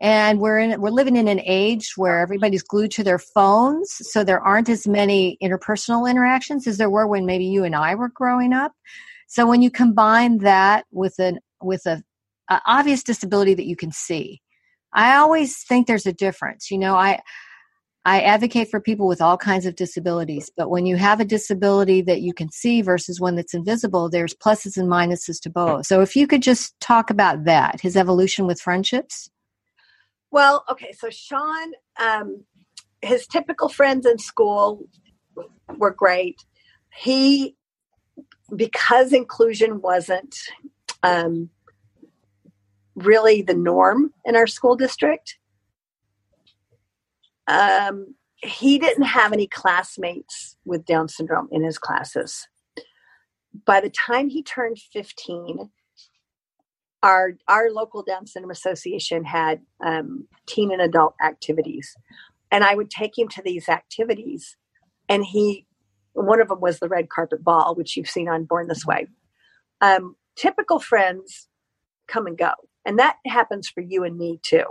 And 0.00 0.40
we're 0.40 0.60
in 0.60 0.80
we're 0.80 0.90
living 0.90 1.16
in 1.16 1.26
an 1.26 1.40
age 1.44 1.94
where 1.96 2.20
everybody's 2.20 2.62
glued 2.62 2.92
to 2.92 3.04
their 3.04 3.18
phones, 3.18 3.90
so 3.90 4.22
there 4.22 4.40
aren't 4.40 4.68
as 4.68 4.86
many 4.86 5.36
interpersonal 5.42 6.08
interactions 6.08 6.66
as 6.68 6.78
there 6.78 6.90
were 6.90 7.06
when 7.06 7.26
maybe 7.26 7.46
you 7.46 7.64
and 7.64 7.74
I 7.74 7.96
were 7.96 8.08
growing 8.08 8.52
up. 8.52 8.72
So 9.26 9.46
when 9.46 9.60
you 9.60 9.70
combine 9.70 10.38
that 10.38 10.86
with 10.92 11.18
an 11.18 11.40
with 11.60 11.84
a, 11.86 12.02
a 12.48 12.60
obvious 12.64 13.02
disability 13.02 13.54
that 13.54 13.66
you 13.66 13.74
can 13.74 13.90
see, 13.90 14.40
I 14.92 15.16
always 15.16 15.64
think 15.64 15.86
there's 15.86 16.06
a 16.06 16.12
difference. 16.12 16.70
You 16.70 16.78
know, 16.78 16.94
I 16.94 17.20
I 18.04 18.22
advocate 18.22 18.70
for 18.70 18.80
people 18.80 19.06
with 19.06 19.20
all 19.20 19.36
kinds 19.36 19.66
of 19.66 19.76
disabilities, 19.76 20.50
but 20.56 20.70
when 20.70 20.86
you 20.86 20.96
have 20.96 21.20
a 21.20 21.26
disability 21.26 22.00
that 22.02 22.22
you 22.22 22.32
can 22.32 22.50
see 22.50 22.80
versus 22.80 23.20
one 23.20 23.36
that's 23.36 23.52
invisible, 23.52 24.08
there's 24.08 24.32
pluses 24.34 24.78
and 24.78 24.88
minuses 24.88 25.40
to 25.42 25.50
both. 25.50 25.86
So 25.86 26.00
if 26.00 26.16
you 26.16 26.26
could 26.26 26.42
just 26.42 26.78
talk 26.80 27.10
about 27.10 27.44
that, 27.44 27.80
his 27.80 27.96
evolution 27.96 28.46
with 28.46 28.60
friendships. 28.60 29.28
Well, 30.30 30.64
okay, 30.70 30.92
so 30.92 31.10
Sean, 31.10 31.72
um, 32.00 32.44
his 33.02 33.26
typical 33.26 33.68
friends 33.68 34.04
in 34.06 34.18
school 34.18 34.84
were 35.76 35.92
great. 35.92 36.44
He, 36.94 37.56
because 38.54 39.12
inclusion 39.12 39.80
wasn't 39.80 40.36
um, 41.02 41.50
really 42.94 43.42
the 43.42 43.54
norm 43.54 44.12
in 44.24 44.36
our 44.36 44.46
school 44.46 44.76
district, 44.76 45.38
um, 47.46 48.14
he 48.36 48.78
didn't 48.78 49.04
have 49.04 49.32
any 49.32 49.46
classmates 49.46 50.56
with 50.64 50.84
Down 50.84 51.08
syndrome 51.08 51.48
in 51.50 51.64
his 51.64 51.78
classes. 51.78 52.46
By 53.64 53.80
the 53.80 53.90
time 53.90 54.28
he 54.28 54.42
turned 54.42 54.78
15, 54.78 55.70
our 57.02 57.32
our 57.46 57.70
local 57.70 58.02
Down 58.02 58.26
Syndrome 58.26 58.50
Association 58.50 59.24
had 59.24 59.60
um, 59.84 60.26
teen 60.46 60.72
and 60.72 60.82
adult 60.82 61.14
activities, 61.24 61.94
and 62.50 62.64
I 62.64 62.74
would 62.74 62.90
take 62.90 63.16
him 63.16 63.28
to 63.28 63.42
these 63.42 63.68
activities, 63.68 64.56
and 65.08 65.24
he 65.24 65.66
one 66.14 66.40
of 66.40 66.48
them 66.48 66.60
was 66.60 66.80
the 66.80 66.88
red 66.88 67.08
carpet 67.08 67.44
ball, 67.44 67.74
which 67.76 67.96
you've 67.96 68.10
seen 68.10 68.28
on 68.28 68.44
Born 68.44 68.66
This 68.66 68.84
Way. 68.84 69.06
Um, 69.80 70.16
typical 70.36 70.80
friends 70.80 71.48
come 72.08 72.26
and 72.26 72.36
go, 72.36 72.50
and 72.84 72.98
that 72.98 73.16
happens 73.26 73.68
for 73.68 73.80
you 73.80 74.04
and 74.04 74.16
me 74.16 74.40
too. 74.42 74.64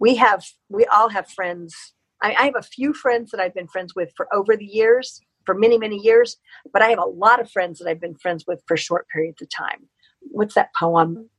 We 0.00 0.16
have 0.16 0.44
we 0.68 0.86
all 0.86 1.08
have 1.10 1.28
friends. 1.28 1.94
I, 2.22 2.34
I 2.34 2.44
have 2.46 2.56
a 2.56 2.62
few 2.62 2.92
friends 2.92 3.30
that 3.30 3.40
I've 3.40 3.54
been 3.54 3.68
friends 3.68 3.94
with 3.94 4.12
for 4.16 4.26
over 4.34 4.56
the 4.56 4.66
years, 4.66 5.20
for 5.46 5.54
many 5.54 5.78
many 5.78 5.98
years, 5.98 6.36
but 6.72 6.82
I 6.82 6.88
have 6.88 6.98
a 6.98 7.04
lot 7.04 7.40
of 7.40 7.50
friends 7.50 7.78
that 7.78 7.88
I've 7.88 8.00
been 8.00 8.16
friends 8.16 8.44
with 8.46 8.60
for 8.66 8.76
short 8.76 9.06
periods 9.08 9.40
of 9.40 9.48
time. 9.50 9.88
What's 10.20 10.54
that 10.54 10.74
poem? 10.74 11.30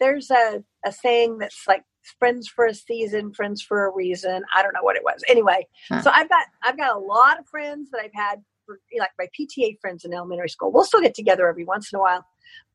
There's 0.00 0.30
a, 0.30 0.62
a 0.84 0.92
saying 0.92 1.38
that's 1.38 1.64
like 1.66 1.82
friends 2.18 2.48
for 2.48 2.66
a 2.66 2.74
season, 2.74 3.32
friends 3.32 3.62
for 3.62 3.86
a 3.86 3.94
reason. 3.94 4.42
I 4.54 4.62
don't 4.62 4.72
know 4.72 4.82
what 4.82 4.96
it 4.96 5.04
was. 5.04 5.22
Anyway, 5.28 5.66
huh. 5.88 6.02
so 6.02 6.10
I've 6.10 6.28
got 6.28 6.46
I've 6.62 6.76
got 6.76 6.96
a 6.96 6.98
lot 6.98 7.38
of 7.38 7.46
friends 7.46 7.90
that 7.90 8.00
I've 8.02 8.14
had 8.14 8.42
for 8.64 8.80
like 8.98 9.10
my 9.18 9.26
PTA 9.38 9.80
friends 9.80 10.04
in 10.04 10.14
elementary 10.14 10.48
school. 10.48 10.72
We'll 10.72 10.84
still 10.84 11.00
get 11.00 11.14
together 11.14 11.48
every 11.48 11.64
once 11.64 11.92
in 11.92 11.98
a 11.98 12.02
while, 12.02 12.24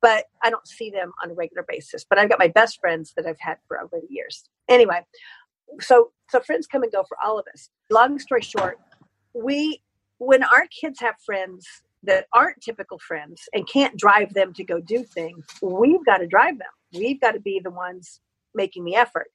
but 0.02 0.26
I 0.44 0.50
don't 0.50 0.68
see 0.68 0.90
them 0.90 1.12
on 1.24 1.32
a 1.32 1.34
regular 1.34 1.66
basis. 1.68 2.06
But 2.08 2.20
I've 2.20 2.30
got 2.30 2.40
my 2.40 2.48
best 2.48 2.80
friends 2.80 3.14
that 3.16 3.26
I've 3.26 3.40
had 3.40 3.58
for 3.68 3.80
over 3.80 4.00
the 4.02 4.14
years. 4.14 4.50
Anyway, 4.70 5.02
so 5.80 6.12
so 6.30 6.40
friends 6.40 6.68
come 6.68 6.84
and 6.84 6.92
go 6.92 7.04
for 7.08 7.18
all 7.24 7.40
of 7.40 7.46
us. 7.54 7.70
Long 7.90 8.20
story 8.20 8.42
short, 8.42 8.80
we 9.34 9.82
when 10.20 10.44
our 10.44 10.68
kids 10.68 11.00
have 11.00 11.16
friends 11.26 11.66
that 12.04 12.28
aren't 12.34 12.62
typical 12.62 13.00
friends 13.00 13.44
and 13.54 13.68
can't 13.68 13.98
drive 13.98 14.34
them 14.34 14.54
to 14.54 14.64
go 14.64 14.82
do 14.82 15.04
things, 15.04 15.46
we've 15.62 16.06
got 16.06 16.18
to 16.18 16.28
drive 16.28 16.58
them 16.60 16.68
We've 16.94 17.20
got 17.20 17.32
to 17.32 17.40
be 17.40 17.60
the 17.64 17.72
ones 17.72 18.22
making 18.54 18.86
the 18.86 18.96
effort. 18.96 19.28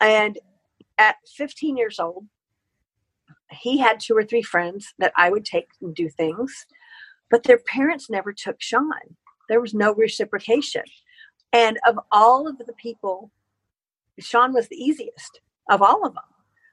And 0.00 0.38
at 0.98 1.16
15 1.36 1.76
years 1.76 1.98
old, 1.98 2.26
he 3.50 3.78
had 3.78 4.00
two 4.00 4.16
or 4.16 4.24
three 4.24 4.42
friends 4.42 4.94
that 4.98 5.12
I 5.16 5.30
would 5.30 5.44
take 5.44 5.68
and 5.80 5.94
do 5.94 6.08
things, 6.08 6.66
but 7.30 7.44
their 7.44 7.58
parents 7.58 8.10
never 8.10 8.32
took 8.32 8.56
Sean. 8.60 8.90
There 9.48 9.60
was 9.60 9.74
no 9.74 9.94
reciprocation. 9.94 10.82
And 11.52 11.78
of 11.86 11.98
all 12.10 12.48
of 12.48 12.58
the 12.58 12.72
people, 12.74 13.30
Sean 14.18 14.52
was 14.52 14.68
the 14.68 14.76
easiest 14.76 15.40
of 15.70 15.82
all 15.82 16.06
of 16.06 16.14
them. 16.14 16.22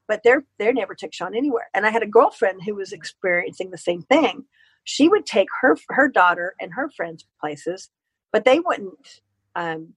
But 0.08 0.22
they're 0.24 0.44
they 0.60 0.72
never 0.74 0.96
took 0.96 1.14
Sean 1.14 1.36
anywhere. 1.36 1.70
And 1.74 1.86
I 1.86 1.90
had 1.90 2.04
a 2.04 2.08
girlfriend 2.08 2.64
who 2.64 2.76
was 2.76 2.92
experiencing 2.92 3.72
the 3.72 3.78
same 3.78 4.02
thing. 4.02 4.46
She 4.84 5.08
would 5.08 5.26
take 5.26 5.48
her 5.62 5.78
her 5.90 6.10
daughter 6.10 6.56
and 6.60 6.74
her 6.74 6.90
friends 6.90 7.26
places, 7.40 7.90
but 8.32 8.44
they 8.44 8.60
wouldn't 8.60 9.22
um, 9.56 9.94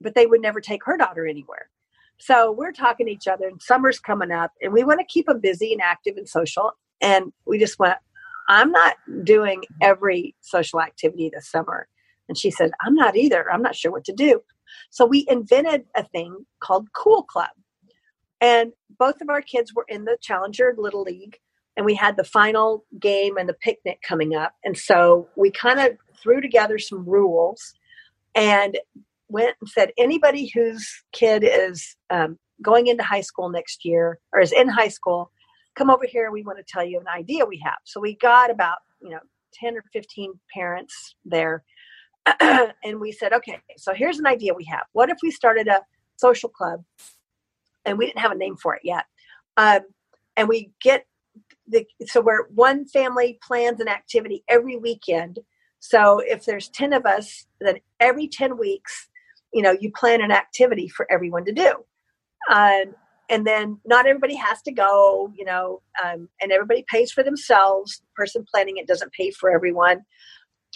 but 0.00 0.14
they 0.14 0.26
would 0.26 0.40
never 0.40 0.60
take 0.60 0.84
her 0.84 0.96
daughter 0.96 1.26
anywhere. 1.26 1.70
So 2.18 2.50
we're 2.50 2.72
talking 2.72 3.06
to 3.06 3.12
each 3.12 3.28
other, 3.28 3.46
and 3.46 3.62
summer's 3.62 4.00
coming 4.00 4.32
up, 4.32 4.52
and 4.60 4.72
we 4.72 4.84
want 4.84 5.00
to 5.00 5.06
keep 5.06 5.26
them 5.26 5.40
busy 5.40 5.72
and 5.72 5.80
active 5.80 6.16
and 6.16 6.28
social. 6.28 6.72
And 7.00 7.32
we 7.46 7.58
just 7.58 7.78
went, 7.78 7.98
I'm 8.48 8.72
not 8.72 8.96
doing 9.22 9.64
every 9.80 10.34
social 10.40 10.80
activity 10.80 11.30
this 11.32 11.50
summer. 11.50 11.86
And 12.28 12.36
she 12.36 12.50
said, 12.50 12.72
I'm 12.80 12.94
not 12.94 13.16
either. 13.16 13.50
I'm 13.50 13.62
not 13.62 13.76
sure 13.76 13.92
what 13.92 14.04
to 14.04 14.12
do. 14.12 14.40
So 14.90 15.06
we 15.06 15.26
invented 15.28 15.84
a 15.94 16.04
thing 16.04 16.44
called 16.60 16.88
Cool 16.92 17.22
Club. 17.22 17.50
And 18.40 18.72
both 18.98 19.20
of 19.20 19.28
our 19.28 19.42
kids 19.42 19.74
were 19.74 19.86
in 19.88 20.04
the 20.04 20.18
Challenger 20.20 20.74
Little 20.76 21.02
League, 21.02 21.38
and 21.76 21.86
we 21.86 21.94
had 21.94 22.16
the 22.16 22.24
final 22.24 22.84
game 22.98 23.36
and 23.36 23.48
the 23.48 23.54
picnic 23.54 24.00
coming 24.06 24.34
up. 24.34 24.54
And 24.64 24.76
so 24.76 25.28
we 25.36 25.50
kind 25.50 25.78
of 25.78 25.96
threw 26.20 26.40
together 26.40 26.78
some 26.78 27.04
rules 27.04 27.74
and 28.34 28.78
went 29.28 29.56
and 29.60 29.68
said 29.68 29.92
anybody 29.98 30.50
whose 30.54 30.86
kid 31.12 31.44
is 31.44 31.96
um, 32.10 32.38
going 32.62 32.86
into 32.86 33.02
high 33.02 33.20
school 33.20 33.48
next 33.48 33.84
year 33.84 34.18
or 34.32 34.40
is 34.40 34.52
in 34.52 34.68
high 34.68 34.88
school, 34.88 35.30
come 35.76 35.90
over 35.90 36.06
here. 36.06 36.30
We 36.30 36.42
want 36.42 36.58
to 36.58 36.64
tell 36.66 36.84
you 36.84 37.00
an 37.00 37.08
idea 37.08 37.44
we 37.44 37.60
have. 37.64 37.78
So 37.84 38.00
we 38.00 38.16
got 38.16 38.50
about 38.50 38.78
you 39.00 39.10
know 39.10 39.20
ten 39.52 39.76
or 39.76 39.84
fifteen 39.92 40.32
parents 40.52 41.14
there, 41.24 41.62
and 42.40 43.00
we 43.00 43.12
said, 43.12 43.32
okay, 43.32 43.58
so 43.76 43.94
here's 43.94 44.18
an 44.18 44.26
idea 44.26 44.54
we 44.54 44.64
have. 44.64 44.84
What 44.92 45.10
if 45.10 45.18
we 45.22 45.30
started 45.30 45.68
a 45.68 45.82
social 46.16 46.48
club, 46.48 46.82
and 47.84 47.96
we 47.96 48.06
didn't 48.06 48.20
have 48.20 48.32
a 48.32 48.36
name 48.36 48.56
for 48.56 48.74
it 48.74 48.82
yet, 48.84 49.04
um, 49.56 49.80
and 50.36 50.48
we 50.48 50.70
get 50.82 51.06
the 51.68 51.86
so 52.06 52.20
where 52.20 52.48
one 52.54 52.86
family 52.86 53.38
plans 53.46 53.80
an 53.80 53.88
activity 53.88 54.42
every 54.48 54.76
weekend. 54.76 55.38
So 55.80 56.18
if 56.18 56.44
there's 56.44 56.70
10 56.70 56.92
of 56.92 57.06
us, 57.06 57.46
then 57.60 57.76
every 58.00 58.26
10 58.26 58.58
weeks 58.58 59.08
you 59.52 59.62
know 59.62 59.76
you 59.80 59.90
plan 59.92 60.20
an 60.20 60.30
activity 60.30 60.88
for 60.88 61.06
everyone 61.10 61.44
to 61.44 61.52
do. 61.52 61.74
Um, 62.50 62.94
and 63.30 63.46
then 63.46 63.78
not 63.84 64.06
everybody 64.06 64.36
has 64.36 64.62
to 64.62 64.72
go 64.72 65.32
you 65.36 65.44
know 65.44 65.82
um, 66.02 66.28
and 66.40 66.52
everybody 66.52 66.84
pays 66.88 67.12
for 67.12 67.22
themselves. 67.22 67.98
The 67.98 68.06
person 68.16 68.44
planning 68.52 68.76
it 68.76 68.86
doesn't 68.86 69.12
pay 69.12 69.30
for 69.30 69.50
everyone 69.50 70.04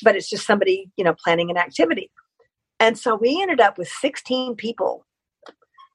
but 0.03 0.17
it's 0.17 0.31
just 0.31 0.47
somebody 0.47 0.91
you 0.97 1.05
know 1.05 1.15
planning 1.23 1.51
an 1.51 1.57
activity. 1.57 2.11
And 2.81 2.99
so 2.99 3.15
we 3.15 3.41
ended 3.41 3.61
up 3.61 3.79
with 3.79 3.89
16 3.89 4.57
people. 4.57 5.07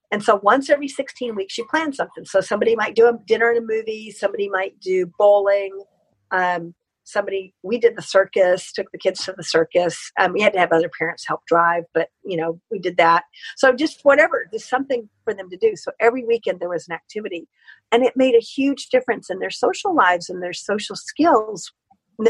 And 0.10 0.24
so 0.24 0.40
once 0.42 0.70
every 0.70 0.88
16 0.88 1.36
weeks 1.36 1.58
you 1.58 1.66
plan 1.66 1.92
something. 1.92 2.24
So 2.24 2.40
somebody 2.40 2.78
might 2.78 2.96
do 2.96 3.08
a 3.08 3.20
dinner 3.26 3.50
and 3.50 3.58
a 3.58 3.62
movie 3.62 4.12
somebody 4.12 4.50
might 4.50 4.80
do 4.80 5.12
bowling 5.18 5.84
um, 6.32 6.74
somebody 7.08 7.54
we 7.64 7.78
did 7.78 7.96
the 7.96 8.02
circus 8.02 8.72
took 8.72 8.92
the 8.92 8.98
kids 8.98 9.24
to 9.24 9.34
the 9.36 9.44
circus. 9.44 10.12
Um, 10.20 10.34
we 10.34 10.42
had 10.42 10.54
to 10.54 10.60
have 10.60 10.72
other 10.72 10.90
parents 11.00 11.26
help 11.26 11.42
drive 11.48 11.86
but 11.94 12.10
you 12.24 12.38
know 12.38 12.60
we 12.70 12.80
did 12.80 12.98
that. 12.98 13.24
So 13.56 13.74
just 13.74 14.02
whatever 14.04 14.46
just 14.52 14.70
something 14.70 15.10
for 15.24 15.34
them 15.34 15.50
to 15.50 15.58
do. 15.58 15.76
So 15.76 15.92
every 16.00 16.26
weekend 16.26 16.60
there 16.60 16.70
was 16.70 16.88
an 16.88 16.94
activity 16.94 17.48
and 17.92 18.04
it 18.04 18.14
made 18.18 18.36
a 18.36 18.40
huge 18.40 18.90
difference 18.90 19.30
in 19.30 19.40
their 19.40 19.50
social 19.50 19.96
lives 19.96 20.30
and 20.30 20.44
their 20.44 20.54
social 20.54 20.96
skills. 20.96 21.72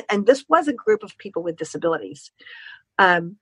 And 0.10 0.28
this 0.28 0.46
was 0.48 0.68
a 0.68 0.74
group 0.74 1.02
of 1.02 1.18
people 1.18 1.42
with 1.42 1.58
disabilities. 1.58 2.32
Um, 3.00 3.38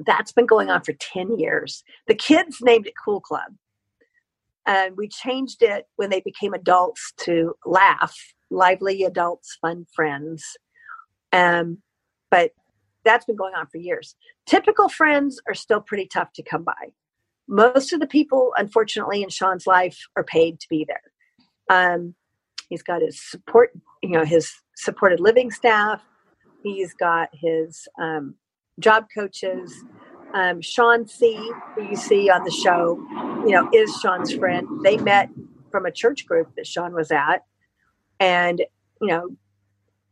that's 0.00 0.32
been 0.32 0.46
going 0.46 0.70
on 0.70 0.82
for 0.82 0.94
10 0.94 1.38
years. 1.38 1.84
The 2.08 2.14
kids 2.14 2.58
named 2.62 2.86
it 2.86 2.94
cool 3.04 3.20
club. 3.20 3.52
And 4.66 4.96
we 4.96 5.08
changed 5.08 5.62
it 5.62 5.86
when 5.96 6.10
they 6.10 6.20
became 6.20 6.54
adults 6.54 7.12
to 7.24 7.54
laugh 7.66 8.16
lively 8.52 9.02
adults, 9.04 9.58
fun 9.60 9.86
friends. 9.94 10.56
Um, 11.32 11.78
but 12.30 12.52
that's 13.04 13.24
been 13.24 13.36
going 13.36 13.54
on 13.54 13.66
for 13.66 13.78
years. 13.78 14.14
Typical 14.46 14.88
friends 14.88 15.40
are 15.48 15.54
still 15.54 15.80
pretty 15.80 16.06
tough 16.06 16.32
to 16.34 16.42
come 16.42 16.62
by. 16.62 16.92
Most 17.48 17.92
of 17.92 18.00
the 18.00 18.06
people, 18.06 18.52
unfortunately, 18.56 19.22
in 19.22 19.28
Sean's 19.28 19.66
life 19.66 19.98
are 20.16 20.24
paid 20.24 20.60
to 20.60 20.66
be 20.68 20.86
there. 20.86 21.02
Um, 21.68 22.14
he's 22.68 22.82
got 22.82 23.02
his 23.02 23.20
support, 23.20 23.72
you 24.02 24.10
know, 24.10 24.24
his 24.24 24.52
supported 24.76 25.20
living 25.20 25.50
staff. 25.50 26.00
He's 26.62 26.94
got 26.94 27.28
his 27.32 27.88
um, 28.00 28.36
job 28.78 29.06
coaches. 29.14 29.74
Um, 30.34 30.62
Sean 30.62 31.06
C, 31.06 31.36
who 31.74 31.82
you 31.82 31.96
see 31.96 32.30
on 32.30 32.44
the 32.44 32.50
show, 32.50 32.96
you 33.46 33.50
know, 33.50 33.68
is 33.72 33.94
Sean's 34.00 34.32
friend. 34.32 34.66
They 34.82 34.96
met 34.96 35.28
from 35.70 35.84
a 35.84 35.90
church 35.90 36.26
group 36.26 36.54
that 36.56 36.66
Sean 36.66 36.94
was 36.94 37.10
at 37.10 37.44
and 38.22 38.62
you 39.00 39.08
know 39.08 39.28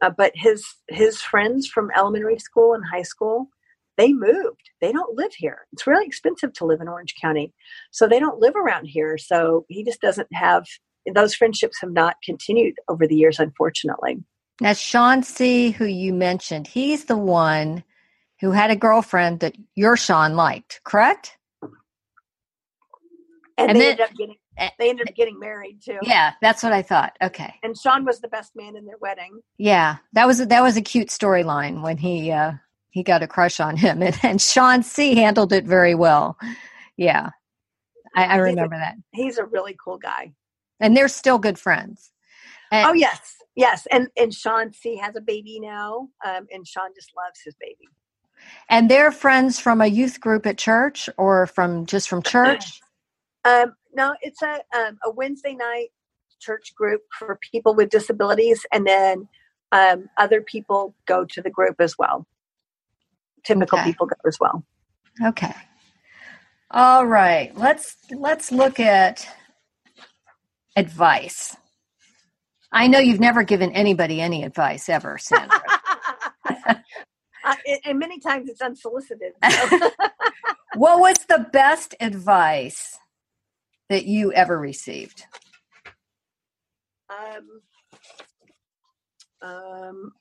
uh, 0.02 0.10
but 0.10 0.32
his 0.34 0.64
his 0.88 1.22
friends 1.22 1.66
from 1.66 1.90
elementary 1.96 2.38
school 2.38 2.74
and 2.74 2.82
high 2.92 3.02
school 3.02 3.48
they 3.96 4.14
moved. 4.14 4.70
They 4.80 4.92
don't 4.92 5.14
live 5.14 5.34
here. 5.34 5.66
It's 5.74 5.86
really 5.86 6.06
expensive 6.06 6.54
to 6.54 6.64
live 6.64 6.80
in 6.80 6.88
orange 6.88 7.16
county. 7.20 7.52
So 7.90 8.08
they 8.08 8.18
don't 8.18 8.40
live 8.40 8.56
around 8.56 8.86
here. 8.86 9.18
So 9.18 9.66
he 9.68 9.84
just 9.84 10.00
doesn't 10.00 10.28
have 10.32 10.64
those 11.12 11.34
friendships 11.34 11.78
have 11.82 11.90
not 11.90 12.16
continued 12.24 12.76
over 12.88 13.06
the 13.06 13.16
years 13.16 13.38
unfortunately. 13.38 14.18
Now 14.60 14.72
sean 14.72 15.22
c 15.22 15.70
who 15.70 15.84
you 15.84 16.12
mentioned 16.12 16.66
he's 16.66 17.06
the 17.06 17.16
one 17.16 17.84
who 18.40 18.52
had 18.52 18.70
a 18.70 18.76
girlfriend 18.76 19.40
that 19.40 19.54
your 19.74 19.96
sean 19.96 20.34
liked 20.34 20.80
correct? 20.84 21.36
And, 23.58 23.70
and 23.70 23.76
they 23.76 23.80
then, 23.80 23.90
ended 23.90 24.06
up 24.06 24.16
getting 24.16 24.36
they 24.78 24.90
ended 24.90 25.08
up 25.08 25.14
getting 25.14 25.38
married 25.38 25.80
too. 25.82 25.98
Yeah, 26.02 26.32
that's 26.42 26.62
what 26.62 26.72
I 26.72 26.82
thought. 26.82 27.16
Okay. 27.22 27.54
And 27.62 27.76
Sean 27.76 28.04
was 28.04 28.20
the 28.20 28.28
best 28.28 28.54
man 28.54 28.76
in 28.76 28.84
their 28.84 28.98
wedding. 29.00 29.40
Yeah, 29.58 29.96
that 30.12 30.26
was 30.26 30.40
a, 30.40 30.46
that 30.46 30.62
was 30.62 30.76
a 30.76 30.82
cute 30.82 31.08
storyline 31.08 31.82
when 31.82 31.96
he 31.96 32.30
uh, 32.30 32.52
he 32.90 33.02
got 33.02 33.22
a 33.22 33.26
crush 33.26 33.60
on 33.60 33.76
him, 33.76 34.02
and, 34.02 34.18
and 34.22 34.40
Sean 34.40 34.82
C 34.82 35.14
handled 35.14 35.52
it 35.52 35.64
very 35.64 35.94
well. 35.94 36.36
Yeah, 36.96 37.30
I, 38.14 38.24
I 38.24 38.36
remember 38.36 38.76
a, 38.76 38.78
that. 38.78 38.96
He's 39.12 39.38
a 39.38 39.44
really 39.44 39.76
cool 39.82 39.98
guy. 39.98 40.32
And 40.80 40.96
they're 40.96 41.08
still 41.08 41.38
good 41.38 41.58
friends. 41.58 42.10
And- 42.72 42.88
oh 42.88 42.92
yes, 42.92 43.36
yes. 43.54 43.86
And 43.90 44.08
and 44.16 44.32
Sean 44.32 44.72
C 44.72 44.96
has 44.96 45.16
a 45.16 45.20
baby 45.20 45.58
now, 45.60 46.08
um, 46.24 46.46
and 46.52 46.66
Sean 46.66 46.90
just 46.94 47.12
loves 47.16 47.40
his 47.44 47.54
baby. 47.60 47.88
And 48.70 48.90
they're 48.90 49.12
friends 49.12 49.60
from 49.60 49.82
a 49.82 49.86
youth 49.86 50.20
group 50.20 50.46
at 50.46 50.56
church, 50.56 51.08
or 51.18 51.46
from 51.46 51.86
just 51.86 52.08
from 52.08 52.22
church. 52.24 52.80
Um, 53.44 53.74
no, 53.94 54.14
it's 54.22 54.42
a 54.42 54.60
um, 54.76 54.98
a 55.04 55.10
Wednesday 55.10 55.54
night 55.54 55.88
church 56.40 56.74
group 56.74 57.02
for 57.18 57.38
people 57.52 57.74
with 57.74 57.90
disabilities, 57.90 58.64
and 58.72 58.86
then 58.86 59.28
um, 59.72 60.08
other 60.16 60.40
people 60.42 60.94
go 61.06 61.24
to 61.24 61.42
the 61.42 61.50
group 61.50 61.76
as 61.80 61.96
well. 61.98 62.26
Typical 63.44 63.78
okay. 63.78 63.90
people 63.90 64.06
go 64.06 64.16
as 64.26 64.38
well. 64.40 64.64
Okay. 65.24 65.54
All 66.70 67.06
right. 67.06 67.56
Let's 67.56 67.96
let's 68.10 68.52
look 68.52 68.78
at 68.78 69.26
advice. 70.76 71.56
I 72.72 72.86
know 72.86 73.00
you've 73.00 73.20
never 73.20 73.42
given 73.42 73.72
anybody 73.72 74.20
any 74.20 74.44
advice 74.44 74.88
ever, 74.88 75.18
Sandra. 75.18 75.60
uh, 76.48 77.54
and 77.84 77.98
many 77.98 78.20
times 78.20 78.48
it's 78.48 78.60
unsolicited. 78.60 79.32
So. 79.50 79.78
what 80.76 81.00
was 81.00 81.18
the 81.28 81.48
best 81.52 81.96
advice 81.98 82.96
that 83.90 84.06
you 84.06 84.32
ever 84.32 84.58
received? 84.58 85.24
Um, 87.10 87.60
um, 89.42 90.12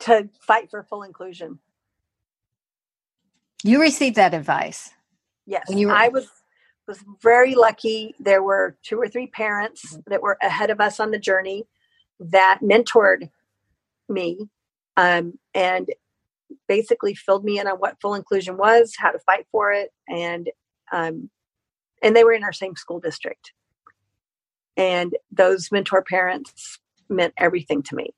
to 0.00 0.28
fight 0.46 0.70
for 0.70 0.82
full 0.84 1.02
inclusion. 1.02 1.58
You 3.64 3.80
received 3.80 4.16
that 4.16 4.34
advice. 4.34 4.90
Yes, 5.46 5.68
when 5.68 5.78
you 5.78 5.88
were- 5.88 5.94
I 5.94 6.08
was 6.08 6.28
was 6.86 7.02
very 7.22 7.54
lucky. 7.54 8.14
There 8.18 8.42
were 8.42 8.76
two 8.82 9.00
or 9.00 9.08
three 9.08 9.28
parents 9.28 9.94
mm-hmm. 9.94 10.10
that 10.10 10.20
were 10.20 10.36
ahead 10.42 10.70
of 10.70 10.80
us 10.80 11.00
on 11.00 11.12
the 11.12 11.18
journey 11.18 11.64
that 12.18 12.58
mentored 12.60 13.30
me 14.08 14.48
um, 14.96 15.38
and 15.54 15.88
basically 16.68 17.14
filled 17.14 17.44
me 17.44 17.58
in 17.58 17.66
on 17.66 17.76
what 17.76 18.00
full 18.00 18.14
inclusion 18.14 18.56
was, 18.56 18.94
how 18.96 19.10
to 19.10 19.18
fight 19.20 19.46
for 19.50 19.72
it, 19.72 19.90
and 20.08 20.50
um, 20.92 21.30
and 22.02 22.14
they 22.14 22.24
were 22.24 22.32
in 22.32 22.44
our 22.44 22.52
same 22.52 22.76
school 22.76 23.00
district. 23.00 23.52
And 24.76 25.16
those 25.30 25.70
mentor 25.70 26.02
parents 26.02 26.78
meant 27.08 27.34
everything 27.36 27.82
to 27.84 27.96
me, 27.96 28.10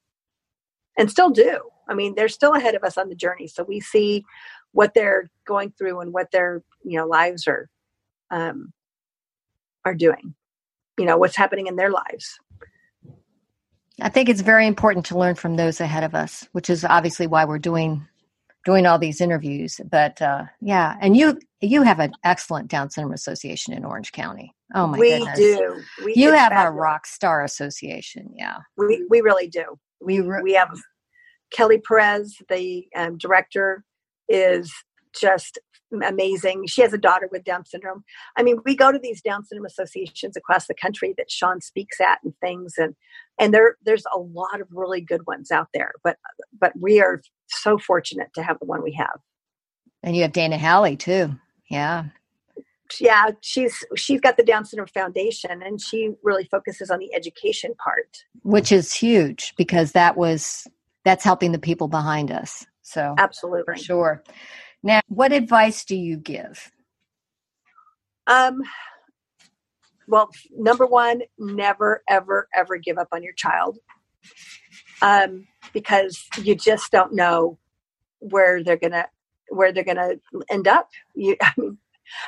and 0.96 1.10
still 1.10 1.30
do. 1.30 1.60
I 1.88 1.94
mean, 1.94 2.14
they're 2.14 2.28
still 2.28 2.54
ahead 2.54 2.74
of 2.74 2.84
us 2.84 2.96
on 2.96 3.08
the 3.08 3.14
journey, 3.14 3.48
so 3.48 3.62
we 3.62 3.80
see 3.80 4.24
what 4.72 4.94
they're 4.94 5.30
going 5.46 5.72
through 5.76 6.00
and 6.00 6.12
what 6.12 6.30
their 6.30 6.62
you 6.84 6.98
know 6.98 7.06
lives 7.06 7.46
are 7.46 7.68
um, 8.30 8.72
are 9.84 9.94
doing. 9.94 10.34
You 10.98 11.06
know 11.06 11.16
what's 11.16 11.36
happening 11.36 11.66
in 11.66 11.76
their 11.76 11.90
lives. 11.90 12.38
I 14.00 14.08
think 14.08 14.28
it's 14.28 14.40
very 14.40 14.66
important 14.66 15.06
to 15.06 15.18
learn 15.18 15.36
from 15.36 15.56
those 15.56 15.80
ahead 15.80 16.02
of 16.02 16.14
us, 16.14 16.48
which 16.52 16.68
is 16.68 16.84
obviously 16.84 17.26
why 17.26 17.44
we're 17.44 17.58
doing 17.58 18.06
doing 18.64 18.86
all 18.86 18.98
these 18.98 19.20
interviews. 19.20 19.80
But 19.90 20.20
uh, 20.20 20.44
yeah, 20.60 20.96
and 21.00 21.16
you 21.16 21.38
you 21.60 21.82
have 21.82 22.00
an 22.00 22.12
excellent 22.24 22.68
Down 22.68 22.90
Syndrome 22.90 23.14
Association 23.14 23.74
in 23.74 23.84
Orange 23.84 24.12
County. 24.12 24.54
Oh 24.74 24.86
my 24.86 24.98
we 24.98 25.10
goodness, 25.10 25.38
do. 25.38 25.82
We, 26.04 26.14
you 26.14 26.32
have 26.32 26.52
a 26.52 26.70
rock 26.70 27.06
star 27.06 27.44
association. 27.44 28.32
Yeah, 28.36 28.58
we 28.76 29.06
we 29.08 29.20
really 29.20 29.48
do. 29.48 29.78
We 30.00 30.20
re- 30.20 30.42
we 30.42 30.54
have 30.54 30.76
Kelly 31.52 31.78
Perez, 31.78 32.36
the 32.48 32.86
um, 32.96 33.16
director, 33.18 33.84
is 34.28 34.72
just 35.18 35.58
amazing. 36.02 36.66
She 36.66 36.82
has 36.82 36.92
a 36.92 36.98
daughter 36.98 37.28
with 37.30 37.44
Down 37.44 37.64
syndrome. 37.64 38.04
I 38.36 38.42
mean, 38.42 38.58
we 38.64 38.76
go 38.76 38.92
to 38.92 38.98
these 38.98 39.20
Down 39.20 39.44
syndrome 39.44 39.66
associations 39.66 40.36
across 40.36 40.66
the 40.66 40.74
country 40.74 41.14
that 41.18 41.30
Sean 41.30 41.60
speaks 41.60 42.00
at 42.00 42.18
and 42.24 42.34
things, 42.40 42.74
and 42.76 42.94
and 43.38 43.52
there 43.52 43.76
there's 43.84 44.04
a 44.14 44.18
lot 44.18 44.60
of 44.60 44.68
really 44.70 45.00
good 45.00 45.26
ones 45.26 45.50
out 45.50 45.68
there. 45.74 45.92
But 46.02 46.16
but 46.58 46.72
we 46.78 47.00
are 47.00 47.20
so 47.48 47.78
fortunate 47.78 48.28
to 48.34 48.42
have 48.42 48.58
the 48.58 48.66
one 48.66 48.82
we 48.82 48.92
have. 48.92 49.20
And 50.02 50.14
you 50.14 50.22
have 50.22 50.32
Dana 50.32 50.58
Halley 50.58 50.96
too. 50.96 51.34
Yeah. 51.70 52.04
Yeah, 53.00 53.30
she's 53.40 53.82
she's 53.96 54.20
got 54.20 54.36
the 54.36 54.44
Down 54.44 54.64
Syndrome 54.64 54.88
Foundation, 54.88 55.62
and 55.62 55.80
she 55.80 56.10
really 56.22 56.44
focuses 56.44 56.90
on 56.90 56.98
the 56.98 57.12
education 57.14 57.74
part, 57.82 58.24
which 58.42 58.70
is 58.70 58.92
huge 58.92 59.54
because 59.56 59.92
that 59.92 60.16
was 60.16 60.68
that's 61.04 61.24
helping 61.24 61.52
the 61.52 61.58
people 61.58 61.88
behind 61.88 62.30
us. 62.30 62.66
So 62.82 63.14
absolutely, 63.18 63.62
for 63.64 63.76
sure. 63.76 64.22
Now, 64.84 65.00
what 65.08 65.32
advice 65.32 65.86
do 65.86 65.96
you 65.96 66.18
give? 66.18 66.70
Um, 68.26 68.60
well, 70.06 70.28
number 70.54 70.84
one, 70.84 71.22
never, 71.38 72.02
ever, 72.06 72.48
ever 72.54 72.76
give 72.76 72.98
up 72.98 73.08
on 73.10 73.22
your 73.22 73.32
child 73.32 73.78
um, 75.00 75.46
because 75.72 76.26
you 76.42 76.54
just 76.54 76.92
don't 76.92 77.14
know 77.14 77.58
where 78.18 78.62
they're 78.62 78.76
gonna 78.76 79.06
where 79.48 79.72
they're 79.72 79.84
gonna 79.84 80.16
end 80.50 80.68
up. 80.68 80.90
You, 81.14 81.36
I 81.42 81.52
mean, 81.56 81.78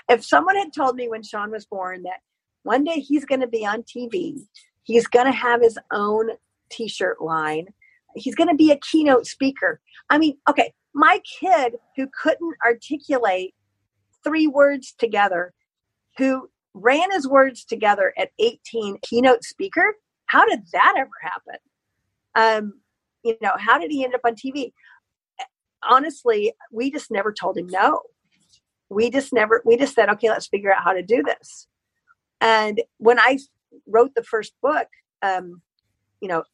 if 0.08 0.24
someone 0.24 0.56
had 0.56 0.72
told 0.72 0.96
me 0.96 1.08
when 1.08 1.22
Sean 1.22 1.50
was 1.50 1.66
born 1.66 2.04
that 2.04 2.20
one 2.62 2.84
day 2.84 3.00
he's 3.00 3.26
to 3.42 3.46
be 3.46 3.66
on 3.66 3.82
TV, 3.82 4.46
he's 4.82 5.06
to 5.26 5.32
have 5.32 5.60
his 5.60 5.78
own 5.92 6.30
T-shirt 6.70 7.20
line, 7.20 7.66
he's 8.14 8.34
to 8.48 8.54
be 8.54 8.70
a 8.70 8.78
keynote 8.78 9.26
speaker. 9.26 9.78
I 10.08 10.16
mean, 10.16 10.38
okay, 10.48 10.72
my 10.96 11.20
kid 11.40 11.76
who 11.94 12.08
couldn't 12.22 12.56
articulate 12.64 13.54
three 14.24 14.46
words 14.46 14.94
together, 14.98 15.52
who 16.16 16.48
ran 16.72 17.12
his 17.12 17.28
words 17.28 17.66
together 17.66 18.14
at 18.16 18.30
18, 18.38 18.96
keynote 19.02 19.44
speaker, 19.44 19.96
how 20.24 20.46
did 20.46 20.60
that 20.72 20.94
ever 20.96 21.10
happen? 21.20 21.58
Um, 22.34 22.80
you 23.22 23.36
know, 23.42 23.52
how 23.58 23.78
did 23.78 23.90
he 23.90 24.04
end 24.04 24.14
up 24.14 24.22
on 24.24 24.34
TV? 24.36 24.72
Honestly, 25.88 26.54
we 26.72 26.90
just 26.90 27.10
never 27.10 27.30
told 27.30 27.58
him 27.58 27.66
no. 27.66 28.00
We 28.88 29.10
just 29.10 29.34
never, 29.34 29.62
we 29.66 29.76
just 29.76 29.94
said, 29.94 30.08
okay, 30.08 30.30
let's 30.30 30.46
figure 30.46 30.74
out 30.74 30.82
how 30.82 30.94
to 30.94 31.02
do 31.02 31.22
this. 31.22 31.68
And 32.40 32.80
when 32.96 33.18
I 33.18 33.38
wrote 33.86 34.14
the 34.14 34.22
first 34.22 34.54
book, 34.62 34.88
um, 35.22 35.60
you 36.22 36.28
know, 36.28 36.44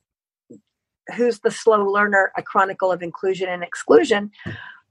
Who's 1.17 1.41
the 1.41 1.51
Slow 1.51 1.85
Learner? 1.91 2.33
A 2.37 2.43
Chronicle 2.43 2.93
of 2.93 3.03
Inclusion 3.03 3.49
and 3.49 3.63
Exclusion, 3.63 4.31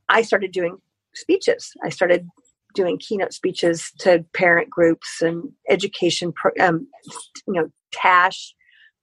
I 0.10 0.22
started 0.22 0.52
doing 0.52 0.78
speeches. 1.16 1.72
I 1.84 1.90
started 1.90 2.28
doing 2.74 2.98
keynote 2.98 3.34
speeches 3.34 3.92
to 4.00 4.26
parent 4.34 4.70
groups 4.70 5.22
and 5.22 5.52
education, 5.70 6.34
um, 6.60 6.88
you 7.48 7.54
know, 7.54 7.70
TASH 7.92 8.54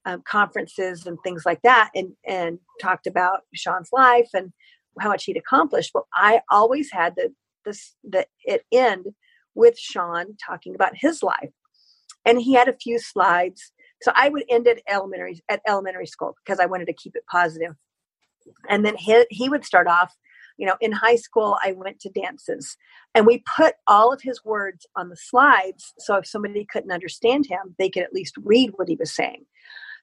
um, 0.06 0.22
conferences 0.26 1.06
and 1.06 1.18
things 1.22 1.44
like 1.44 1.60
that, 1.62 1.90
and 1.94 2.12
and 2.26 2.58
talked 2.80 3.06
about 3.06 3.40
Sean's 3.54 3.90
life 3.92 4.28
and 4.32 4.52
how 5.00 5.08
much 5.08 5.24
he'd 5.24 5.36
accomplished. 5.36 5.90
But 5.92 6.04
I 6.14 6.40
always 6.50 6.90
had 6.90 7.14
the 7.16 7.32
this 7.64 7.94
the 8.04 8.26
it 8.44 8.62
end 8.72 9.06
with 9.54 9.78
Sean 9.78 10.36
talking 10.44 10.74
about 10.74 10.92
his 10.94 11.22
life, 11.22 11.50
and 12.24 12.40
he 12.40 12.54
had 12.54 12.68
a 12.68 12.76
few 12.76 12.98
slides 12.98 13.72
so 14.02 14.12
I 14.14 14.28
would 14.28 14.44
end 14.48 14.68
at 14.68 14.80
elementary 14.88 15.42
at 15.48 15.60
elementary 15.66 16.06
school 16.06 16.36
because 16.44 16.60
I 16.60 16.66
wanted 16.66 16.86
to 16.86 16.92
keep 16.92 17.16
it 17.16 17.24
positive. 17.30 17.74
And 18.68 18.84
then 18.84 18.96
he, 18.96 19.26
he 19.30 19.48
would 19.48 19.64
start 19.64 19.88
off, 19.88 20.14
you 20.56 20.66
know, 20.66 20.76
in 20.80 20.92
high 20.92 21.16
school 21.16 21.56
I 21.62 21.72
went 21.72 22.00
to 22.00 22.10
dances 22.10 22.76
and 23.14 23.26
we 23.26 23.42
put 23.56 23.74
all 23.86 24.12
of 24.12 24.22
his 24.22 24.44
words 24.44 24.86
on 24.96 25.08
the 25.08 25.16
slides 25.16 25.92
so 25.98 26.16
if 26.16 26.26
somebody 26.26 26.66
couldn't 26.70 26.92
understand 26.92 27.46
him, 27.46 27.74
they 27.78 27.90
could 27.90 28.02
at 28.02 28.12
least 28.12 28.34
read 28.42 28.72
what 28.76 28.88
he 28.88 28.96
was 28.96 29.14
saying. 29.14 29.44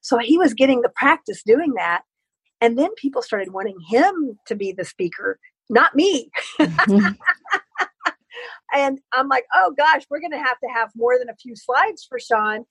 So 0.01 0.19
he 0.19 0.38
was 0.38 0.53
getting 0.53 0.81
the 0.81 0.89
practice 0.89 1.41
doing 1.43 1.73
that. 1.75 2.03
And 2.62 2.77
then 2.77 2.93
people 2.95 3.21
started 3.21 3.51
wanting 3.51 3.77
him 3.88 4.38
to 4.47 4.55
be 4.55 4.71
the 4.71 4.86
speaker, 4.86 5.39
not 5.69 5.95
me. 5.95 6.29
Mm-hmm. 6.60 7.13
and 8.73 8.99
I'm 9.13 9.27
like, 9.27 9.45
oh 9.53 9.73
gosh, 9.77 10.03
we're 10.10 10.19
going 10.19 10.31
to 10.31 10.38
have 10.38 10.60
to 10.60 10.69
have 10.73 10.91
more 10.95 11.17
than 11.17 11.29
a 11.29 11.36
few 11.36 11.55
slides 11.55 12.05
for 12.08 12.19
Sean 12.19 12.65